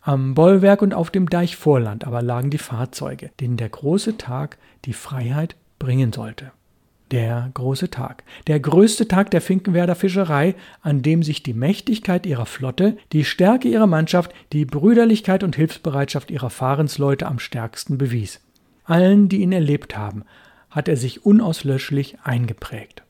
Am 0.00 0.34
Bollwerk 0.34 0.82
und 0.82 0.92
auf 0.94 1.10
dem 1.10 1.30
Deichvorland 1.30 2.04
aber 2.04 2.22
lagen 2.22 2.50
die 2.50 2.58
Fahrzeuge, 2.58 3.30
denen 3.38 3.56
der 3.56 3.68
große 3.68 4.18
Tag 4.18 4.58
die 4.84 4.92
Freiheit 4.92 5.54
bringen 5.78 6.12
sollte 6.12 6.50
der 7.10 7.50
große 7.54 7.90
Tag, 7.90 8.24
der 8.46 8.60
größte 8.60 9.08
Tag 9.08 9.30
der 9.30 9.40
Finkenwerder 9.40 9.94
Fischerei, 9.94 10.54
an 10.82 11.02
dem 11.02 11.22
sich 11.22 11.42
die 11.42 11.54
Mächtigkeit 11.54 12.26
ihrer 12.26 12.46
Flotte, 12.46 12.96
die 13.12 13.24
Stärke 13.24 13.68
ihrer 13.68 13.86
Mannschaft, 13.86 14.32
die 14.52 14.64
Brüderlichkeit 14.64 15.42
und 15.42 15.56
Hilfsbereitschaft 15.56 16.30
ihrer 16.30 16.50
Fahrensleute 16.50 17.26
am 17.26 17.38
stärksten 17.38 17.98
bewies. 17.98 18.40
Allen, 18.84 19.28
die 19.28 19.42
ihn 19.42 19.52
erlebt 19.52 19.96
haben, 19.96 20.24
hat 20.70 20.88
er 20.88 20.96
sich 20.96 21.24
unauslöschlich 21.24 22.18
eingeprägt. 22.22 23.02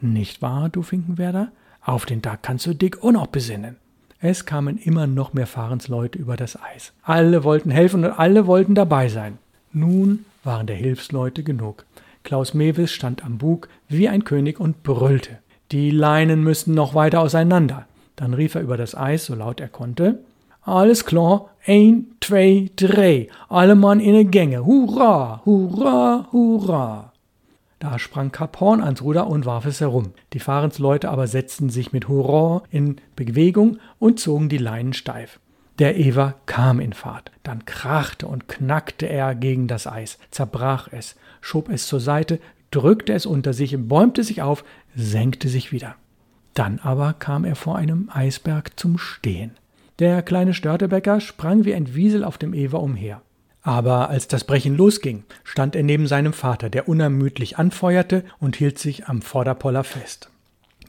Nicht 0.00 0.42
wahr, 0.42 0.68
du 0.68 0.82
Finkenwerder? 0.82 1.52
Auf 1.80 2.04
den 2.04 2.20
Tag 2.20 2.42
kannst 2.42 2.66
du 2.66 2.74
dick 2.74 3.02
auch 3.02 3.12
noch 3.12 3.28
besinnen. 3.28 3.76
Es 4.20 4.46
kamen 4.46 4.78
immer 4.78 5.06
noch 5.06 5.34
mehr 5.34 5.46
Fahrensleute 5.46 6.18
über 6.18 6.36
das 6.36 6.58
Eis. 6.60 6.92
Alle 7.02 7.44
wollten 7.44 7.70
helfen 7.70 8.04
und 8.04 8.12
alle 8.12 8.46
wollten 8.46 8.74
dabei 8.74 9.08
sein. 9.08 9.38
Nun 9.72 10.24
waren 10.42 10.66
der 10.66 10.76
Hilfsleute 10.76 11.42
genug. 11.42 11.84
Klaus 12.24 12.54
Mewis 12.54 12.92
stand 12.92 13.24
am 13.24 13.38
Bug 13.38 13.68
wie 13.88 14.08
ein 14.08 14.24
König 14.24 14.58
und 14.58 14.82
brüllte. 14.82 15.38
Die 15.70 15.90
Leinen 15.90 16.42
müssten 16.42 16.74
noch 16.74 16.94
weiter 16.94 17.20
auseinander. 17.20 17.86
Dann 18.16 18.32
rief 18.32 18.54
er 18.54 18.62
über 18.62 18.76
das 18.76 18.96
Eis, 18.96 19.26
so 19.26 19.34
laut 19.34 19.60
er 19.60 19.68
konnte. 19.68 20.20
Alles 20.62 21.04
klar, 21.04 21.50
ein, 21.66 22.06
zwei, 22.20 22.70
drei, 22.74 23.28
alle 23.48 23.76
Mann 23.76 24.00
in 24.00 24.14
die 24.14 24.24
Gänge, 24.24 24.64
hurra, 24.64 25.42
hurra, 25.44 26.26
hurra. 26.32 27.12
Da 27.78 27.98
sprang 27.98 28.32
Kap 28.32 28.58
Horn 28.60 28.80
ans 28.80 29.02
Ruder 29.02 29.26
und 29.26 29.44
warf 29.44 29.66
es 29.66 29.80
herum. 29.80 30.12
Die 30.32 30.38
Fahrensleute 30.38 31.10
aber 31.10 31.26
setzten 31.26 31.68
sich 31.68 31.92
mit 31.92 32.08
Hurra 32.08 32.62
in 32.70 32.96
Bewegung 33.16 33.78
und 33.98 34.18
zogen 34.18 34.48
die 34.48 34.58
Leinen 34.58 34.94
steif. 34.94 35.40
Der 35.78 35.98
Ewer 35.98 36.36
kam 36.46 36.80
in 36.80 36.94
Fahrt. 36.94 37.30
Dann 37.42 37.66
krachte 37.66 38.26
und 38.26 38.48
knackte 38.48 39.06
er 39.06 39.34
gegen 39.34 39.68
das 39.68 39.86
Eis, 39.86 40.18
zerbrach 40.30 40.88
es, 40.90 41.16
schob 41.42 41.68
es 41.68 41.86
zur 41.86 42.00
Seite, 42.00 42.40
drückte 42.70 43.12
es 43.12 43.26
unter 43.26 43.52
sich, 43.52 43.76
bäumte 43.78 44.24
sich 44.24 44.40
auf, 44.40 44.64
senkte 44.94 45.48
sich 45.48 45.72
wieder. 45.72 45.96
Dann 46.54 46.78
aber 46.78 47.12
kam 47.12 47.44
er 47.44 47.56
vor 47.56 47.76
einem 47.76 48.08
Eisberg 48.10 48.80
zum 48.80 48.96
Stehen. 48.96 49.50
Der 49.98 50.22
kleine 50.22 50.54
Störtebecker 50.54 51.20
sprang 51.20 51.66
wie 51.66 51.74
ein 51.74 51.94
Wiesel 51.94 52.24
auf 52.24 52.38
dem 52.38 52.54
Ewer 52.54 52.82
umher. 52.82 53.20
Aber 53.66 54.10
als 54.10 54.28
das 54.28 54.44
Brechen 54.44 54.76
losging, 54.76 55.24
stand 55.42 55.74
er 55.74 55.82
neben 55.82 56.06
seinem 56.06 56.32
Vater, 56.32 56.70
der 56.70 56.88
unermüdlich 56.88 57.58
anfeuerte 57.58 58.22
und 58.38 58.54
hielt 58.54 58.78
sich 58.78 59.08
am 59.08 59.22
Vorderpoller 59.22 59.82
fest. 59.82 60.30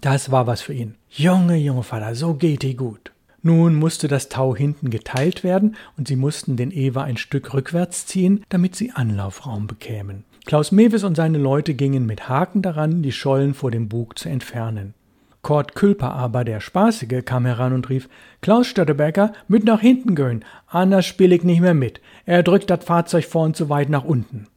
Das 0.01 0.29
war 0.29 0.45
was 0.45 0.61
für 0.61 0.75
ihn. 0.75 0.93
Junge, 1.09 1.55
junge 1.55 1.81
Vater, 1.81 2.13
so 2.13 2.35
geht 2.35 2.61
die 2.61 2.75
gut. 2.75 3.11
Nun 3.41 3.73
musste 3.73 4.07
das 4.07 4.29
Tau 4.29 4.55
hinten 4.55 4.91
geteilt 4.91 5.43
werden 5.43 5.75
und 5.97 6.07
sie 6.07 6.15
mussten 6.15 6.55
den 6.55 6.69
Ewer 6.69 7.03
ein 7.03 7.17
Stück 7.17 7.51
rückwärts 7.55 8.05
ziehen, 8.05 8.45
damit 8.49 8.75
sie 8.75 8.91
Anlaufraum 8.91 9.65
bekämen. 9.65 10.23
Klaus 10.45 10.71
Mewes 10.71 11.03
und 11.03 11.15
seine 11.15 11.39
Leute 11.39 11.73
gingen 11.73 12.05
mit 12.05 12.29
Haken 12.29 12.61
daran, 12.61 13.01
die 13.01 13.11
Schollen 13.11 13.55
vor 13.55 13.71
dem 13.71 13.89
Bug 13.89 14.19
zu 14.19 14.29
entfernen. 14.29 14.93
Kurt 15.41 15.75
Külper 15.75 16.11
aber, 16.11 16.43
der 16.43 16.59
Spaßige, 16.59 17.23
kam 17.23 17.45
heran 17.45 17.73
und 17.73 17.89
rief, 17.89 18.09
Klaus 18.41 18.67
Stöttebecker, 18.67 19.33
mit 19.47 19.63
nach 19.63 19.79
hinten 19.79 20.15
gehen, 20.15 20.43
anders 20.67 21.05
spiel 21.05 21.31
ich 21.31 21.43
nicht 21.43 21.61
mehr 21.61 21.73
mit. 21.73 22.01
Er 22.25 22.43
drückt 22.43 22.69
das 22.69 22.83
Fahrzeug 22.83 23.25
vorn 23.25 23.53
zu 23.53 23.69
weit 23.69 23.89
nach 23.89 24.03
unten. 24.03 24.47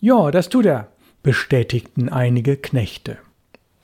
Ja, 0.00 0.30
das 0.30 0.48
tut 0.48 0.66
er, 0.66 0.88
bestätigten 1.22 2.08
einige 2.08 2.56
Knechte. 2.56 3.18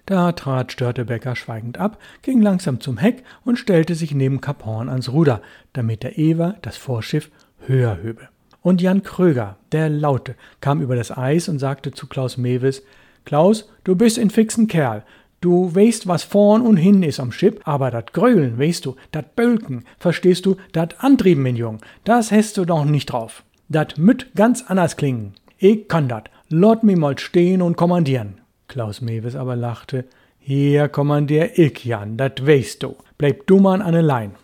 Da 0.07 0.31
trat 0.33 0.71
Störtebecker 0.71 1.35
schweigend 1.35 1.79
ab, 1.79 1.99
ging 2.23 2.41
langsam 2.41 2.81
zum 2.81 2.97
Heck 2.97 3.25
und 3.45 3.59
stellte 3.59 3.97
sich 3.97 4.15
neben 4.15 4.41
Kap 4.41 4.65
Horn 4.65 4.89
ans 4.89 5.11
Ruder, 5.11 5.43
damit 5.73 6.05
der 6.05 6.17
Ewer 6.17 6.55
das 6.63 6.77
Vorschiff 6.77 7.31
höher 7.67 7.97
höbe. 7.97 8.29
Und 8.63 8.81
Jan 8.81 9.03
Kröger, 9.03 9.57
der 9.73 9.89
Laute, 9.89 10.37
kam 10.61 10.81
über 10.81 10.97
das 10.97 11.17
Eis 11.17 11.49
und 11.49 11.59
sagte 11.59 11.93
zu 11.93 12.07
Klaus 12.07 12.37
Mewes, 12.37 12.83
Klaus, 13.25 13.69
du 13.83 13.97
bist 13.97 14.19
ein 14.19 14.31
fixen 14.31 14.69
Kerl. 14.69 15.03
Du 15.41 15.75
weißt, 15.75 16.07
was 16.07 16.25
vorn 16.25 16.63
und 16.63 16.77
hin 16.77 17.03
is 17.03 17.21
am 17.21 17.31
Schiff, 17.31 17.57
aber 17.65 17.91
dat 17.91 18.13
Grölen, 18.13 18.59
weißt 18.59 18.85
du, 18.87 18.97
dat 19.13 19.37
Bölken, 19.37 19.85
verstehst 19.99 20.47
du, 20.47 20.57
dat 20.73 21.05
Antrieben, 21.05 21.43
mein 21.43 21.57
Jung, 21.57 21.79
das 22.05 22.33
hast 22.33 22.57
du 22.57 22.65
doch 22.65 22.85
nicht 22.85 23.07
drauf. 23.07 23.45
Dat 23.69 23.99
müt 23.99 24.35
ganz 24.35 24.65
anders 24.67 24.97
klingen. 24.97 25.35
Ich 25.59 25.89
kann 25.89 26.09
dat. 26.09 26.31
Lot 26.49 26.85
mi 26.85 26.95
mal 26.95 27.19
stehen 27.19 27.63
und 27.63 27.77
kommandieren. 27.77 28.41
Klaus 28.69 29.01
Mewes 29.01 29.35
aber 29.35 29.57
lachte. 29.57 30.05
Hier 30.39 30.89
kommandier 30.89 31.59
ich, 31.59 31.85
Jan, 31.85 32.17
dat 32.17 32.47
weißt 32.47 32.83
du. 32.83 32.97
Bleib 33.19 33.47
du 33.47 33.59
mal 33.59 33.83
an 33.83 33.93
der 33.93 34.03
Lein. 34.03 34.37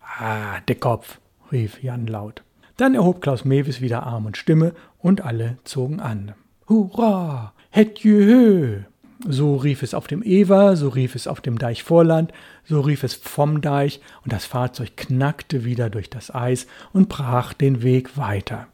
Ah, 0.00 0.60
der 0.68 0.76
Kopf, 0.76 1.18
rief 1.50 1.82
Jan 1.82 2.06
laut. 2.06 2.42
Dann 2.76 2.94
erhob 2.94 3.20
Klaus 3.20 3.44
Mewes 3.44 3.80
wieder 3.80 4.04
Arm 4.04 4.26
und 4.26 4.36
Stimme 4.36 4.72
und 4.98 5.22
alle 5.24 5.58
zogen 5.64 6.00
an. 6.00 6.34
Hurra! 6.68 7.52
Het 7.70 7.98
jehö! 7.98 8.84
So 9.26 9.56
rief 9.56 9.82
es 9.82 9.94
auf 9.94 10.06
dem 10.06 10.22
Ewer, 10.22 10.76
so 10.76 10.88
rief 10.88 11.14
es 11.14 11.26
auf 11.26 11.40
dem 11.40 11.58
Deich 11.58 11.82
Vorland, 11.82 12.32
so 12.64 12.80
rief 12.80 13.02
es 13.02 13.14
vom 13.14 13.60
Deich, 13.60 14.00
und 14.22 14.32
das 14.32 14.44
Fahrzeug 14.44 14.96
knackte 14.96 15.64
wieder 15.64 15.90
durch 15.90 16.08
das 16.08 16.32
Eis 16.32 16.66
und 16.92 17.08
brach 17.08 17.52
den 17.52 17.82
Weg 17.82 18.16
weiter. 18.16 18.68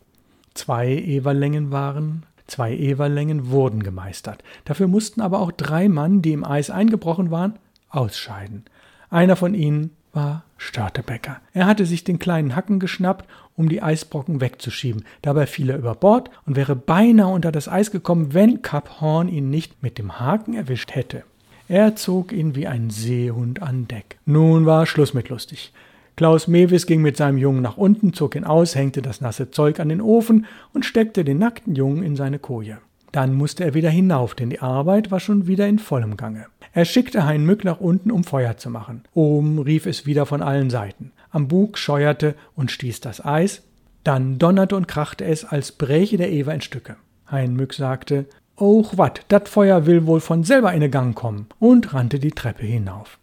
Zwei 0.52 0.88
Ewerlängen 0.88 1.72
waren, 1.72 2.24
zwei 2.46 2.74
Ewerlängen 2.74 3.50
wurden 3.50 3.82
gemeistert. 3.82 4.44
Dafür 4.66 4.86
mussten 4.86 5.22
aber 5.22 5.40
auch 5.40 5.50
drei 5.50 5.88
Mann, 5.88 6.20
die 6.20 6.32
im 6.32 6.44
Eis 6.44 6.68
eingebrochen 6.68 7.30
waren, 7.30 7.58
ausscheiden. 7.88 8.64
Einer 9.08 9.36
von 9.36 9.54
ihnen 9.54 9.90
war 10.12 10.44
Störtebecker. 10.58 11.40
Er 11.52 11.66
hatte 11.66 11.86
sich 11.86 12.04
den 12.04 12.18
kleinen 12.18 12.54
Hacken 12.54 12.80
geschnappt, 12.80 13.28
um 13.56 13.68
die 13.68 13.82
Eisbrocken 13.82 14.40
wegzuschieben. 14.40 15.04
Dabei 15.22 15.46
fiel 15.46 15.70
er 15.70 15.78
über 15.78 15.94
Bord 15.94 16.30
und 16.46 16.56
wäre 16.56 16.76
beinahe 16.76 17.32
unter 17.32 17.52
das 17.52 17.68
Eis 17.68 17.90
gekommen, 17.90 18.34
wenn 18.34 18.62
Kap 18.62 19.00
Horn 19.00 19.28
ihn 19.28 19.50
nicht 19.50 19.82
mit 19.82 19.98
dem 19.98 20.18
Haken 20.18 20.54
erwischt 20.54 20.94
hätte. 20.94 21.24
Er 21.68 21.96
zog 21.96 22.32
ihn 22.32 22.54
wie 22.54 22.66
ein 22.66 22.90
Seehund 22.90 23.62
an 23.62 23.88
Deck. 23.88 24.18
Nun 24.26 24.66
war 24.66 24.86
Schluss 24.86 25.14
mit 25.14 25.28
lustig. 25.28 25.72
Klaus 26.16 26.46
Mewis 26.46 26.86
ging 26.86 27.02
mit 27.02 27.16
seinem 27.16 27.38
Jungen 27.38 27.62
nach 27.62 27.76
unten, 27.76 28.12
zog 28.12 28.36
ihn 28.36 28.44
aus, 28.44 28.74
hängte 28.74 29.02
das 29.02 29.20
nasse 29.20 29.50
Zeug 29.50 29.80
an 29.80 29.88
den 29.88 30.00
Ofen 30.00 30.46
und 30.72 30.84
steckte 30.84 31.24
den 31.24 31.38
nackten 31.38 31.74
Jungen 31.74 32.04
in 32.04 32.14
seine 32.14 32.38
Koje. 32.38 32.78
Dann 33.10 33.34
musste 33.34 33.64
er 33.64 33.74
wieder 33.74 33.90
hinauf, 33.90 34.34
denn 34.34 34.50
die 34.50 34.60
Arbeit 34.60 35.10
war 35.10 35.20
schon 35.20 35.46
wieder 35.46 35.66
in 35.66 35.78
vollem 35.78 36.16
Gange. 36.16 36.46
Er 36.72 36.84
schickte 36.84 37.24
Hein 37.24 37.46
Mück 37.46 37.64
nach 37.64 37.80
unten, 37.80 38.10
um 38.10 38.24
Feuer 38.24 38.56
zu 38.56 38.70
machen. 38.70 39.02
Oben 39.14 39.60
rief 39.60 39.86
es 39.86 40.06
wieder 40.06 40.26
von 40.26 40.42
allen 40.42 40.68
Seiten. 40.70 41.12
Am 41.34 41.48
Bug 41.48 41.78
scheuerte 41.78 42.36
und 42.54 42.70
stieß 42.70 43.00
das 43.00 43.24
Eis. 43.24 43.62
Dann 44.04 44.38
donnerte 44.38 44.76
und 44.76 44.86
krachte 44.86 45.24
es, 45.24 45.44
als 45.44 45.72
bräche 45.72 46.16
der 46.16 46.30
Ewer 46.30 46.54
in 46.54 46.60
Stücke. 46.60 46.94
Hein 47.28 47.56
Mück 47.56 47.74
sagte, 47.74 48.26
Och 48.56 48.96
wat, 48.98 49.22
dat 49.28 49.48
Feuer 49.48 49.84
will 49.84 50.06
wohl 50.06 50.20
von 50.20 50.44
selber 50.44 50.72
in 50.72 50.80
den 50.80 50.92
Gang 50.92 51.16
kommen 51.16 51.46
und 51.58 51.92
rannte 51.92 52.20
die 52.20 52.30
Treppe 52.30 52.64
hinauf. 52.64 53.18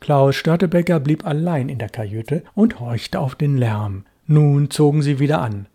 Klaus 0.00 0.34
Störtebecker 0.36 0.98
blieb 0.98 1.26
allein 1.26 1.68
in 1.68 1.78
der 1.78 1.90
Kajüte 1.90 2.42
und 2.54 2.80
horchte 2.80 3.20
auf 3.20 3.34
den 3.34 3.58
Lärm. 3.58 4.06
Nun 4.26 4.70
zogen 4.70 5.02
sie 5.02 5.18
wieder 5.18 5.42
an. 5.42 5.66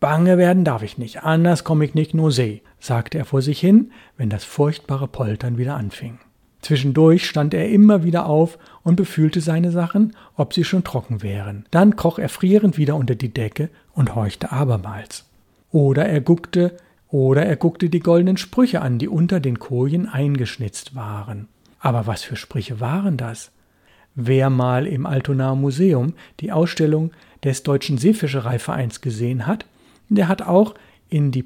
Bange 0.00 0.36
werden 0.36 0.64
darf 0.64 0.82
ich 0.82 0.98
nicht, 0.98 1.22
anders 1.22 1.62
komm 1.62 1.80
ich 1.82 1.94
nicht 1.94 2.12
nur 2.12 2.32
See, 2.32 2.62
sagte 2.80 3.18
er 3.18 3.24
vor 3.24 3.40
sich 3.40 3.60
hin, 3.60 3.92
wenn 4.16 4.30
das 4.30 4.42
furchtbare 4.42 5.06
Poltern 5.06 5.58
wieder 5.58 5.76
anfing. 5.76 6.18
Zwischendurch 6.64 7.26
stand 7.26 7.52
er 7.52 7.68
immer 7.68 8.04
wieder 8.04 8.24
auf 8.24 8.58
und 8.82 8.96
befühlte 8.96 9.42
seine 9.42 9.70
Sachen, 9.70 10.16
ob 10.34 10.54
sie 10.54 10.64
schon 10.64 10.82
trocken 10.82 11.22
wären. 11.22 11.66
Dann 11.70 11.94
kroch 11.94 12.18
er 12.18 12.30
frierend 12.30 12.78
wieder 12.78 12.96
unter 12.96 13.14
die 13.14 13.28
Decke 13.28 13.68
und 13.92 14.14
horchte 14.14 14.50
abermals. 14.50 15.26
Oder 15.72 16.06
er 16.06 16.22
guckte, 16.22 16.78
oder 17.10 17.44
er 17.44 17.56
guckte 17.56 17.90
die 17.90 18.00
goldenen 18.00 18.38
Sprüche 18.38 18.80
an, 18.80 18.98
die 18.98 19.08
unter 19.08 19.40
den 19.40 19.58
Kojen 19.58 20.08
eingeschnitzt 20.08 20.94
waren. 20.94 21.48
Aber 21.80 22.06
was 22.06 22.22
für 22.22 22.36
Sprüche 22.36 22.80
waren 22.80 23.18
das? 23.18 23.50
Wer 24.14 24.48
mal 24.48 24.86
im 24.86 25.04
Altonaer 25.04 25.56
Museum 25.56 26.14
die 26.40 26.50
Ausstellung 26.50 27.10
des 27.44 27.62
Deutschen 27.62 27.98
Seefischereivereins 27.98 29.02
gesehen 29.02 29.46
hat, 29.46 29.66
der 30.08 30.28
hat 30.28 30.40
auch 30.40 30.74
in 31.10 31.30
die 31.30 31.42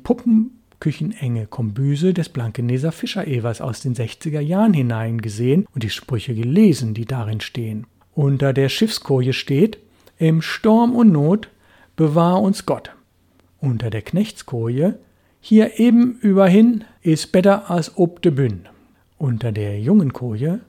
Puppenküchenenge 0.78 1.47
Kombüse 1.47 2.14
des 2.14 2.28
Blankeneser 2.28 2.92
Fischerewers 2.92 3.61
aus 3.61 3.80
den 3.80 3.94
60er 3.94 4.40
Jahren 4.40 4.73
hineingesehen 4.73 5.66
und 5.75 5.82
die 5.82 5.90
Sprüche 5.90 6.35
gelesen, 6.35 6.94
die 6.94 7.04
darin 7.04 7.40
stehen. 7.40 7.87
Unter 8.14 8.52
der 8.52 8.68
Schiffskoje 8.68 9.32
steht: 9.32 9.78
Im 10.18 10.40
Sturm 10.40 10.94
und 10.94 11.11
Not 11.11 11.49
bewahr 11.97 12.40
uns 12.40 12.64
Gott. 12.64 12.92
Unter 13.61 13.90
der 13.90 14.02
Knechtskoje: 14.02 14.99
Hier 15.40 15.80
eben 15.80 16.18
überhin 16.20 16.85
is 17.02 17.26
better 17.26 17.70
als 17.70 17.97
ob 17.97 18.23
de 18.23 18.30
Bünn. 18.30 18.68
Unter 19.18 19.50
der 19.50 19.80
Jungenkoje: 19.80 20.61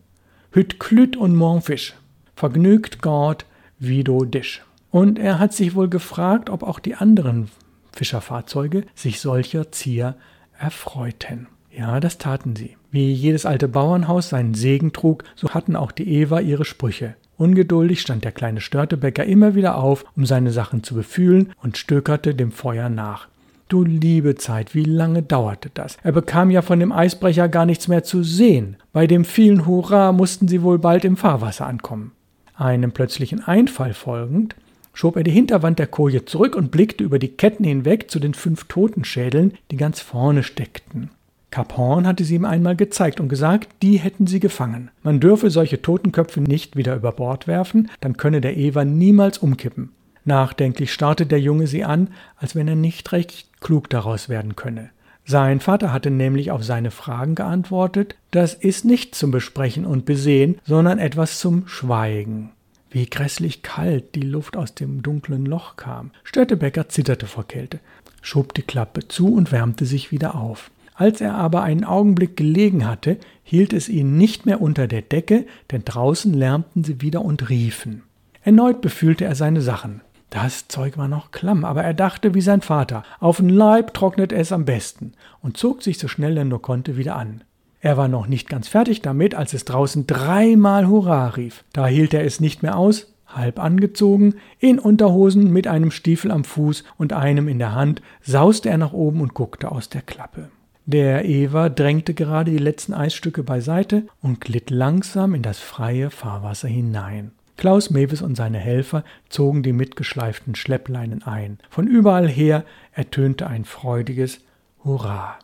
Hüt 0.51 0.79
Klüt 0.79 1.17
und 1.17 1.35
Mornfisch. 1.35 1.93
Vergnügt 2.35 3.01
Gott 3.03 3.45
wie 3.77 4.03
do 4.03 4.25
Disch. 4.25 4.63
Und 4.89 5.19
er 5.19 5.37
hat 5.37 5.53
sich 5.53 5.75
wohl 5.75 5.87
gefragt, 5.87 6.49
ob 6.49 6.63
auch 6.63 6.79
die 6.79 6.95
anderen 6.95 7.49
Fischerfahrzeuge 7.91 8.83
sich 8.95 9.19
solcher 9.19 9.71
Zier 9.71 10.15
erfreuten. 10.57 11.47
Ja, 11.71 11.99
das 11.99 12.17
taten 12.17 12.55
sie. 12.55 12.75
Wie 12.91 13.11
jedes 13.13 13.45
alte 13.45 13.67
Bauernhaus 13.67 14.29
seinen 14.29 14.53
Segen 14.53 14.91
trug, 14.93 15.23
so 15.35 15.49
hatten 15.49 15.75
auch 15.75 15.91
die 15.91 16.09
Eva 16.09 16.39
ihre 16.39 16.65
Sprüche. 16.65 17.15
Ungeduldig 17.37 18.01
stand 18.01 18.25
der 18.25 18.31
kleine 18.31 18.59
Störtebäcker 18.59 19.23
immer 19.23 19.55
wieder 19.55 19.77
auf, 19.77 20.03
um 20.17 20.25
seine 20.25 20.51
Sachen 20.51 20.83
zu 20.83 20.95
befühlen 20.95 21.53
und 21.61 21.77
stökerte 21.77 22.35
dem 22.35 22.51
Feuer 22.51 22.89
nach. 22.89 23.29
Du 23.69 23.83
liebe 23.83 24.35
Zeit, 24.35 24.73
wie 24.73 24.83
lange 24.83 25.21
dauerte 25.21 25.69
das? 25.71 25.97
Er 26.03 26.11
bekam 26.11 26.49
ja 26.49 26.63
von 26.63 26.79
dem 26.79 26.91
Eisbrecher 26.91 27.47
gar 27.47 27.67
nichts 27.67 27.87
mehr 27.87 28.03
zu 28.03 28.23
sehen. 28.23 28.77
Bei 28.91 29.05
dem 29.05 29.23
vielen 29.23 29.67
Hurra 29.67 30.11
mussten 30.11 30.47
sie 30.47 30.63
wohl 30.63 30.79
bald 30.79 31.05
im 31.05 31.15
Fahrwasser 31.15 31.67
ankommen. 31.67 32.11
Einem 32.55 32.91
plötzlichen 32.91 33.43
Einfall 33.43 33.93
folgend, 33.93 34.55
schob 34.99 35.15
er 35.15 35.23
die 35.23 35.31
Hinterwand 35.31 35.79
der 35.79 35.87
Koje 35.87 36.25
zurück 36.25 36.57
und 36.57 36.71
blickte 36.71 37.05
über 37.05 37.19
die 37.19 37.29
Ketten 37.29 37.63
hinweg 37.63 38.11
zu 38.11 38.19
den 38.19 38.33
fünf 38.33 38.65
Totenschädeln, 38.65 39.53
die 39.71 39.77
ganz 39.77 40.01
vorne 40.01 40.43
steckten. 40.43 41.09
Kap 41.51 41.77
Horn 41.77 42.05
hatte 42.05 42.25
sie 42.25 42.35
ihm 42.35 42.43
einmal 42.43 42.75
gezeigt 42.75 43.21
und 43.21 43.29
gesagt, 43.29 43.69
die 43.81 43.95
hätten 43.95 44.27
sie 44.27 44.41
gefangen. 44.41 44.91
Man 45.01 45.21
dürfe 45.21 45.51
solche 45.51 45.81
Totenköpfe 45.81 46.41
nicht 46.41 46.75
wieder 46.75 46.97
über 46.97 47.13
Bord 47.13 47.47
werfen, 47.47 47.89
dann 48.01 48.17
könne 48.17 48.41
der 48.41 48.57
Ewer 48.57 48.83
niemals 48.83 49.37
umkippen. 49.37 49.93
Nachdenklich 50.25 50.91
starrte 50.91 51.25
der 51.25 51.39
Junge 51.39 51.67
sie 51.67 51.85
an, 51.85 52.09
als 52.35 52.53
wenn 52.57 52.67
er 52.67 52.75
nicht 52.75 53.09
recht 53.13 53.47
klug 53.61 53.89
daraus 53.89 54.27
werden 54.27 54.57
könne. 54.57 54.89
Sein 55.23 55.61
Vater 55.61 55.93
hatte 55.93 56.11
nämlich 56.11 56.51
auf 56.51 56.65
seine 56.65 56.91
Fragen 56.91 57.35
geantwortet, 57.35 58.17
das 58.31 58.53
ist 58.53 58.83
nicht 58.83 59.15
zum 59.15 59.31
Besprechen 59.31 59.85
und 59.85 60.03
Besehen, 60.03 60.59
sondern 60.65 60.99
etwas 60.99 61.39
zum 61.39 61.69
Schweigen. 61.69 62.51
Wie 62.91 63.05
grässlich 63.05 63.61
kalt 63.61 64.15
die 64.15 64.21
Luft 64.21 64.57
aus 64.57 64.73
dem 64.73 65.03
dunklen 65.03 65.45
Loch 65.45 65.75
kam. 65.75 66.11
Störtebecker 66.23 66.89
zitterte 66.89 67.27
vor 67.27 67.47
Kälte, 67.47 67.79
schob 68.21 68.53
die 68.53 68.63
Klappe 68.63 69.07
zu 69.07 69.33
und 69.33 69.51
wärmte 69.51 69.85
sich 69.85 70.11
wieder 70.11 70.35
auf. 70.35 70.71
Als 70.95 71.21
er 71.21 71.35
aber 71.35 71.63
einen 71.63 71.85
Augenblick 71.85 72.35
gelegen 72.35 72.85
hatte, 72.85 73.17
hielt 73.43 73.73
es 73.73 73.87
ihn 73.89 74.17
nicht 74.17 74.45
mehr 74.45 74.59
unter 74.59 74.87
der 74.87 75.01
Decke, 75.01 75.45
denn 75.71 75.85
draußen 75.85 76.33
lärmten 76.33 76.83
sie 76.83 77.01
wieder 77.01 77.23
und 77.23 77.49
riefen. 77.49 78.03
Erneut 78.43 78.81
befühlte 78.81 79.25
er 79.25 79.35
seine 79.35 79.61
Sachen. 79.61 80.01
Das 80.29 80.67
Zeug 80.67 80.97
war 80.97 81.07
noch 81.07 81.31
klamm, 81.31 81.65
aber 81.65 81.83
er 81.83 81.93
dachte 81.93 82.33
wie 82.33 82.41
sein 82.41 82.61
Vater, 82.61 83.03
auf 83.19 83.37
den 83.37 83.49
Leib 83.49 83.93
trocknet 83.93 84.31
es 84.31 84.51
am 84.51 84.65
besten 84.65 85.13
und 85.41 85.57
zog 85.57 85.83
sich 85.83 85.97
so 85.97 86.07
schnell 86.07 86.37
er 86.37 86.45
nur 86.45 86.61
konnte 86.61 86.97
wieder 86.97 87.15
an. 87.15 87.43
Er 87.81 87.95
war 87.95 88.07
noch 88.07 88.27
nicht 88.27 88.49
ganz 88.49 88.67
fertig 88.67 89.01
damit, 89.01 89.35
als 89.35 89.53
es 89.53 89.65
draußen 89.65 90.05
dreimal 90.05 90.87
Hurra 90.87 91.29
rief. 91.29 91.63
Da 91.71 91.87
hielt 91.87 92.13
er 92.13 92.25
es 92.25 92.39
nicht 92.39 92.61
mehr 92.61 92.77
aus, 92.77 93.13
halb 93.27 93.59
angezogen, 93.59 94.35
in 94.59 94.79
Unterhosen 94.79 95.51
mit 95.51 95.67
einem 95.67 95.91
Stiefel 95.91 96.31
am 96.31 96.43
Fuß 96.43 96.83
und 96.97 97.13
einem 97.13 97.47
in 97.47 97.59
der 97.59 97.73
Hand, 97.73 98.01
sauste 98.21 98.69
er 98.69 98.77
nach 98.77 98.93
oben 98.93 99.21
und 99.21 99.33
guckte 99.33 99.71
aus 99.71 99.87
der 99.87 100.01
Klappe. 100.01 100.49
Der 100.85 101.25
Ewer 101.25 101.69
drängte 101.69 102.15
gerade 102.15 102.51
die 102.51 102.57
letzten 102.57 102.93
Eisstücke 102.93 103.43
beiseite 103.43 104.07
und 104.21 104.41
glitt 104.41 104.71
langsam 104.71 105.35
in 105.35 105.43
das 105.43 105.59
freie 105.59 106.09
Fahrwasser 106.09 106.67
hinein. 106.67 107.31
Klaus 107.57 107.89
Mewes 107.91 108.21
und 108.21 108.35
seine 108.35 108.57
Helfer 108.57 109.03
zogen 109.27 109.63
die 109.63 109.73
mitgeschleiften 109.73 110.55
Schleppleinen 110.55 111.23
ein. 111.23 111.59
Von 111.69 111.87
überall 111.87 112.27
her 112.27 112.63
ertönte 112.93 113.47
ein 113.47 113.65
freudiges 113.65 114.41
Hurra. 114.83 115.37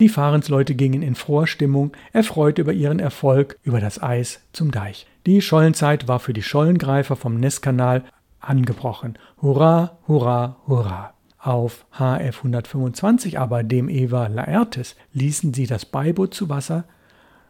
Die 0.00 0.08
Fahrensleute 0.08 0.76
gingen 0.76 1.02
in 1.02 1.16
froher 1.16 1.48
Stimmung, 1.48 1.92
erfreut 2.12 2.58
über 2.58 2.72
ihren 2.72 3.00
Erfolg, 3.00 3.58
über 3.64 3.80
das 3.80 4.00
Eis 4.00 4.40
zum 4.52 4.70
Deich. 4.70 5.06
Die 5.26 5.42
Schollenzeit 5.42 6.06
war 6.06 6.20
für 6.20 6.32
die 6.32 6.42
Schollengreifer 6.42 7.16
vom 7.16 7.40
Nesskanal 7.40 8.04
angebrochen. 8.38 9.18
Hurra, 9.42 9.98
hurra, 10.06 10.56
hurra. 10.68 11.14
Auf 11.40 11.84
HF 11.92 12.38
125 12.38 13.38
aber, 13.38 13.64
dem 13.64 13.88
Eva 13.88 14.28
Laertes, 14.28 14.96
ließen 15.12 15.52
sie 15.52 15.66
das 15.66 15.84
Beiboot 15.84 16.32
zu 16.32 16.48
Wasser, 16.48 16.84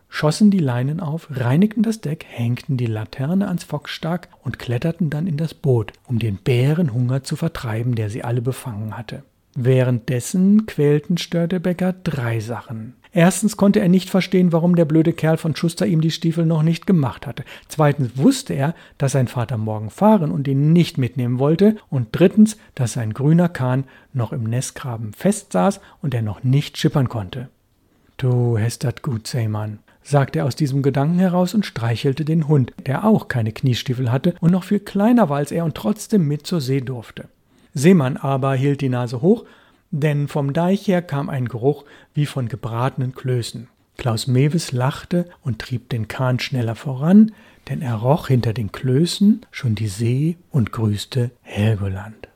schossen 0.08 0.50
die 0.50 0.58
Leinen 0.58 1.00
auf, 1.00 1.28
reinigten 1.30 1.82
das 1.82 2.00
Deck, 2.00 2.24
hängten 2.28 2.78
die 2.78 2.86
Laterne 2.86 3.48
ans 3.48 3.64
Fockstark 3.64 4.28
und 4.42 4.58
kletterten 4.58 5.10
dann 5.10 5.26
in 5.26 5.36
das 5.36 5.52
Boot, 5.52 5.92
um 6.06 6.18
den 6.18 6.36
Bärenhunger 6.36 7.24
zu 7.24 7.36
vertreiben, 7.36 7.94
der 7.94 8.08
sie 8.08 8.24
alle 8.24 8.40
befangen 8.40 8.96
hatte. 8.96 9.22
Währenddessen 9.60 10.66
quälten 10.66 11.18
Störtebecker 11.18 11.92
drei 12.04 12.38
Sachen. 12.38 12.94
Erstens 13.10 13.56
konnte 13.56 13.80
er 13.80 13.88
nicht 13.88 14.08
verstehen, 14.08 14.52
warum 14.52 14.76
der 14.76 14.84
blöde 14.84 15.12
Kerl 15.12 15.36
von 15.36 15.56
Schuster 15.56 15.84
ihm 15.84 16.00
die 16.00 16.12
Stiefel 16.12 16.46
noch 16.46 16.62
nicht 16.62 16.86
gemacht 16.86 17.26
hatte. 17.26 17.42
Zweitens 17.66 18.16
wusste 18.16 18.54
er, 18.54 18.76
dass 18.98 19.10
sein 19.10 19.26
Vater 19.26 19.56
morgen 19.58 19.90
fahren 19.90 20.30
und 20.30 20.46
ihn 20.46 20.72
nicht 20.72 20.96
mitnehmen 20.96 21.40
wollte. 21.40 21.74
Und 21.90 22.10
drittens, 22.12 22.56
dass 22.76 22.92
sein 22.92 23.12
grüner 23.12 23.48
Kahn 23.48 23.82
noch 24.12 24.32
im 24.32 24.44
Nestgraben 24.44 25.12
festsaß 25.12 25.80
und 26.02 26.14
er 26.14 26.22
noch 26.22 26.44
nicht 26.44 26.78
schippern 26.78 27.08
konnte. 27.08 27.48
Du 28.16 28.56
hast 28.60 28.84
dat 28.84 29.02
gut, 29.02 29.26
Seemann, 29.26 29.80
sagte 30.04 30.38
er 30.38 30.44
aus 30.44 30.54
diesem 30.54 30.82
Gedanken 30.82 31.18
heraus 31.18 31.52
und 31.52 31.66
streichelte 31.66 32.24
den 32.24 32.46
Hund, 32.46 32.72
der 32.86 33.04
auch 33.04 33.26
keine 33.26 33.50
Kniestiefel 33.50 34.12
hatte 34.12 34.36
und 34.40 34.52
noch 34.52 34.62
viel 34.62 34.78
kleiner 34.78 35.28
war 35.28 35.38
als 35.38 35.50
er 35.50 35.64
und 35.64 35.74
trotzdem 35.74 36.28
mit 36.28 36.46
zur 36.46 36.60
See 36.60 36.80
durfte. 36.80 37.28
Seemann 37.74 38.16
aber 38.16 38.54
hielt 38.54 38.80
die 38.80 38.88
Nase 38.88 39.20
hoch, 39.22 39.44
denn 39.90 40.28
vom 40.28 40.52
Deich 40.52 40.86
her 40.86 41.02
kam 41.02 41.28
ein 41.30 41.48
Geruch 41.48 41.84
wie 42.14 42.26
von 42.26 42.48
gebratenen 42.48 43.14
Klößen. 43.14 43.68
Klaus 43.96 44.26
Mewes 44.26 44.72
lachte 44.72 45.28
und 45.42 45.58
trieb 45.58 45.88
den 45.88 46.06
Kahn 46.08 46.38
schneller 46.38 46.76
voran, 46.76 47.32
denn 47.68 47.82
er 47.82 47.96
roch 47.96 48.28
hinter 48.28 48.52
den 48.52 48.70
Klößen 48.70 49.44
schon 49.50 49.74
die 49.74 49.88
See 49.88 50.36
und 50.50 50.72
grüßte 50.72 51.30
Helgoland. 51.42 52.28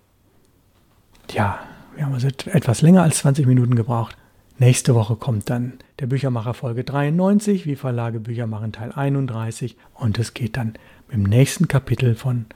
Tja, 1.29 1.61
wir 1.95 2.05
haben 2.05 2.15
also 2.15 2.29
etwas 2.29 2.83
länger 2.83 3.03
als 3.03 3.19
20 3.19 3.47
Minuten 3.47 3.77
gebraucht. 3.77 4.17
Nächste 4.59 4.95
Woche 4.95 5.17
kommt 5.17 5.51
dann 5.51 5.75
der 6.01 6.07
Büchermacher 6.07 6.55
Folge 6.55 6.85
93, 6.85 7.67
wie 7.67 7.77
Verlage 7.77 8.21
Bücher 8.21 8.47
machen 8.47 8.73
Teil 8.73 8.93
31 8.93 9.77
und 9.95 10.19
es 10.19 10.35
geht 10.35 10.57
dann 10.57 10.75
im 11.11 11.23
nächsten 11.23 11.69
Kapitel 11.69 12.15
von 12.15 12.47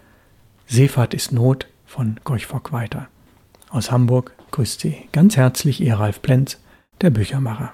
Seefahrt 0.67 1.15
ist 1.15 1.33
Not 1.33 1.69
von 1.87 2.21
Gorch 2.25 2.47
Fock 2.47 2.73
weiter. 2.73 3.09
Aus 3.71 3.91
Hamburg 3.91 4.33
grüßt 4.51 4.81
Sie 4.81 5.09
ganz 5.13 5.37
herzlich 5.37 5.81
Ihr 5.81 5.95
Ralf 5.95 6.23
Plenz, 6.23 6.59
der 7.01 7.11
Büchermacher. 7.11 7.73